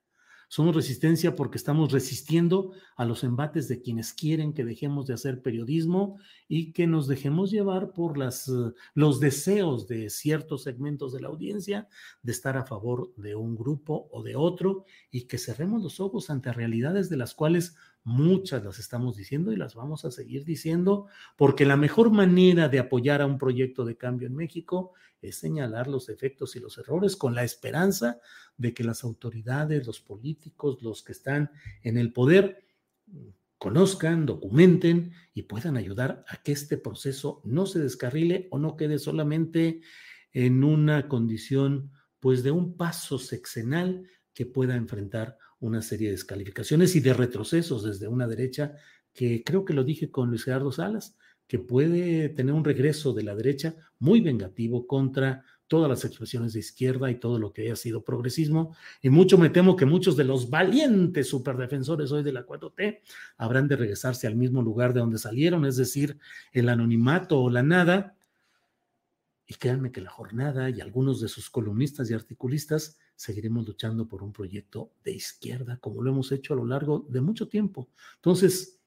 somos 0.56 0.74
resistencia 0.74 1.36
porque 1.36 1.58
estamos 1.58 1.91
resistiendo 1.91 2.72
a 2.95 3.03
los 3.03 3.26
embates 3.26 3.68
de 3.68 3.82
quienes 3.82 4.14
quieren 4.14 4.53
que 4.53 4.64
dejemos 4.64 5.06
de 5.06 5.14
hacer 5.14 5.41
periodismo 5.41 6.18
y 6.47 6.72
que 6.72 6.88
nos 6.88 7.10
dejemos 7.10 7.51
llevar 7.51 7.91
por 7.91 8.18
eh, 8.24 8.30
los 8.93 9.20
deseos 9.20 9.86
de 9.89 10.10
ciertos 10.10 10.64
segmentos 10.64 11.12
de 11.12 11.20
la 11.20 11.28
audiencia 11.28 11.89
de 12.22 12.32
estar 12.32 12.56
a 12.56 12.64
favor 12.64 13.14
de 13.18 13.36
un 13.36 13.58
grupo 13.58 14.08
o 14.14 14.24
de 14.24 14.38
otro 14.38 14.86
y 15.12 15.24
que 15.24 15.39
cerremos 15.39 15.84
los 15.84 15.99
ojos 15.99 16.30
ante 16.30 16.53
realidades 16.53 17.10
de 17.10 17.18
las 17.18 17.36
cuales 17.36 17.76
muchas 18.06 18.64
las 18.64 18.78
estamos 18.78 19.18
diciendo 19.18 19.51
y 19.51 19.58
las 19.58 19.74
vamos 19.74 20.06
a 20.06 20.12
seguir 20.12 20.45
diciendo 20.45 21.08
porque 21.36 21.66
la 21.66 21.76
mejor 21.76 22.12
manera 22.12 22.70
de 22.70 22.80
apoyar 22.80 23.22
a 23.22 23.26
un 23.26 23.39
proyecto 23.39 23.84
de 23.84 23.97
cambio 23.97 24.28
en 24.28 24.36
México 24.36 24.93
es 25.22 25.38
señalar 25.39 25.88
los 25.88 26.06
defectos 26.06 26.56
y 26.56 26.60
los 26.60 26.78
errores 26.78 27.16
con 27.16 27.34
la 27.34 27.43
esperanza 27.43 28.20
de 28.58 28.76
que 28.76 28.84
las 28.84 29.03
autoridades, 29.03 29.88
los 29.88 29.99
políticos, 29.99 30.84
los 30.84 31.03
que 31.03 31.14
están 31.14 31.49
en 31.82 31.97
el 31.97 32.14
poder, 32.14 32.64
conozcan, 33.58 34.28
documenten 34.28 35.14
y 35.34 35.43
puedan 35.43 35.76
ayudar 35.76 36.24
a 36.28 36.38
que 36.43 36.51
este 36.51 36.78
proceso 36.78 37.41
no 37.43 37.66
se 37.66 37.80
descarrile 37.80 38.47
o 38.51 38.60
no 38.60 38.78
quede 38.78 38.99
solamente 38.99 39.82
en 40.32 40.64
una 40.64 41.08
condición 41.08 41.91
pues 42.20 42.43
de 42.43 42.51
un 42.51 42.78
paso 42.78 43.18
sexenal 43.18 44.08
que 44.34 44.45
pueda 44.45 44.76
enfrentar 44.76 45.39
una 45.60 45.82
serie 45.82 46.08
de 46.08 46.14
descalificaciones 46.14 46.95
y 46.95 46.99
de 46.99 47.14
retrocesos 47.14 47.84
desde 47.84 48.08
una 48.08 48.28
derecha 48.28 48.76
que 49.14 49.43
creo 49.43 49.66
que 49.66 49.74
lo 49.74 49.84
dije 49.84 50.12
con 50.12 50.30
Luis 50.30 50.43
Gerardo 50.43 50.72
Salas, 50.72 51.18
que 51.47 51.60
puede 51.60 52.30
tener 52.30 52.53
un 52.53 52.66
regreso 52.66 53.14
de 53.14 53.24
la 53.24 53.36
derecha 53.36 53.76
muy 53.99 54.22
vengativo 54.22 54.88
contra 54.88 55.43
todas 55.68 55.89
las 55.89 56.06
expresiones 56.06 56.53
de 56.53 56.60
izquierda 56.60 57.10
y 57.10 57.16
todo 57.16 57.39
lo 57.39 57.51
que 57.51 57.64
haya 57.64 57.76
sido 57.76 58.03
progresismo. 58.03 58.76
Y 59.01 59.10
mucho 59.10 59.38
me 59.38 59.49
temo 59.49 59.76
que 59.76 59.86
muchos 59.86 60.16
de 60.16 60.24
los 60.24 60.49
valientes 60.49 61.30
superdefensores 61.30 62.12
hoy 62.12 62.24
de 62.24 62.34
la 62.34 62.45
4T 62.45 62.99
habrán 63.38 63.68
de 63.68 63.76
regresarse 63.76 64.28
al 64.28 64.36
mismo 64.36 64.62
lugar 64.62 64.93
de 64.93 64.99
donde 64.99 65.18
salieron, 65.18 65.66
es 65.66 65.78
decir, 65.78 66.20
el 66.51 66.70
anonimato 66.70 67.39
o 67.41 67.49
la 67.49 67.64
nada. 67.64 68.14
Y 69.47 69.55
créanme 69.55 69.91
que 69.91 70.01
la 70.01 70.09
jornada 70.09 70.69
y 70.69 70.81
algunos 70.81 71.21
de 71.21 71.27
sus 71.27 71.49
columnistas 71.49 72.09
y 72.09 72.13
articulistas 72.13 72.97
seguiremos 73.15 73.67
luchando 73.67 74.07
por 74.07 74.23
un 74.23 74.33
proyecto 74.33 74.91
de 75.03 75.13
izquierda, 75.13 75.77
como 75.77 76.01
lo 76.01 76.11
hemos 76.11 76.31
hecho 76.31 76.53
a 76.53 76.57
lo 76.57 76.65
largo 76.65 77.05
de 77.09 77.21
mucho 77.21 77.47
tiempo. 77.47 77.89
Entonces, 78.15 78.79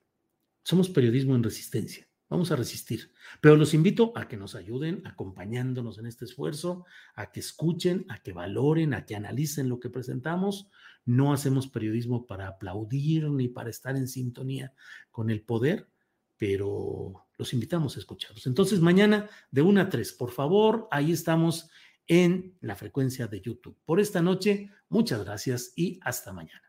somos 0.62 0.90
periodismo 0.90 1.34
en 1.34 1.42
resistencia. 1.42 2.08
Vamos 2.28 2.50
a 2.50 2.56
resistir. 2.56 3.10
Pero 3.40 3.56
los 3.56 3.72
invito 3.72 4.12
a 4.14 4.28
que 4.28 4.36
nos 4.36 4.54
ayuden 4.54 5.06
acompañándonos 5.06 5.98
en 5.98 6.06
este 6.06 6.26
esfuerzo, 6.26 6.84
a 7.14 7.32
que 7.32 7.40
escuchen, 7.40 8.04
a 8.10 8.22
que 8.22 8.34
valoren, 8.34 8.92
a 8.92 9.06
que 9.06 9.16
analicen 9.16 9.68
lo 9.68 9.80
que 9.80 9.88
presentamos. 9.88 10.68
No 11.06 11.32
hacemos 11.32 11.68
periodismo 11.68 12.26
para 12.26 12.48
aplaudir 12.48 13.30
ni 13.30 13.48
para 13.48 13.70
estar 13.70 13.96
en 13.96 14.08
sintonía 14.08 14.74
con 15.10 15.30
el 15.30 15.40
poder, 15.40 15.88
pero 16.36 17.27
los 17.38 17.54
invitamos 17.54 17.96
a 17.96 18.00
escucharlos. 18.00 18.46
Entonces, 18.46 18.80
mañana 18.80 19.30
de 19.50 19.62
1 19.62 19.80
a 19.80 19.88
3, 19.88 20.12
por 20.12 20.32
favor, 20.32 20.88
ahí 20.90 21.12
estamos 21.12 21.70
en 22.08 22.56
la 22.60 22.74
frecuencia 22.74 23.28
de 23.28 23.40
YouTube. 23.40 23.76
Por 23.84 24.00
esta 24.00 24.20
noche, 24.20 24.70
muchas 24.88 25.24
gracias 25.24 25.72
y 25.76 26.00
hasta 26.02 26.32
mañana. 26.32 26.62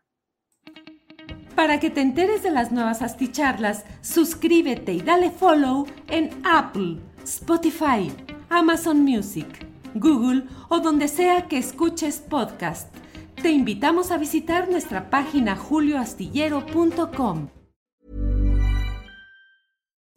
Para 1.56 1.80
que 1.80 1.90
te 1.90 2.00
enteres 2.00 2.42
de 2.42 2.50
las 2.50 2.72
nuevas 2.72 3.02
asticharlas, 3.02 3.84
suscríbete 4.00 4.92
y 4.92 5.02
dale 5.02 5.30
follow 5.30 5.86
en 6.08 6.30
Apple, 6.44 6.98
Spotify, 7.24 8.12
Amazon 8.48 9.02
Music, 9.02 9.66
Google 9.94 10.44
o 10.68 10.80
donde 10.80 11.08
sea 11.08 11.48
que 11.48 11.58
escuches 11.58 12.18
podcast. 12.18 12.94
Te 13.42 13.50
invitamos 13.50 14.10
a 14.10 14.18
visitar 14.18 14.70
nuestra 14.70 15.10
página 15.10 15.56
julioastillero.com. 15.56 17.59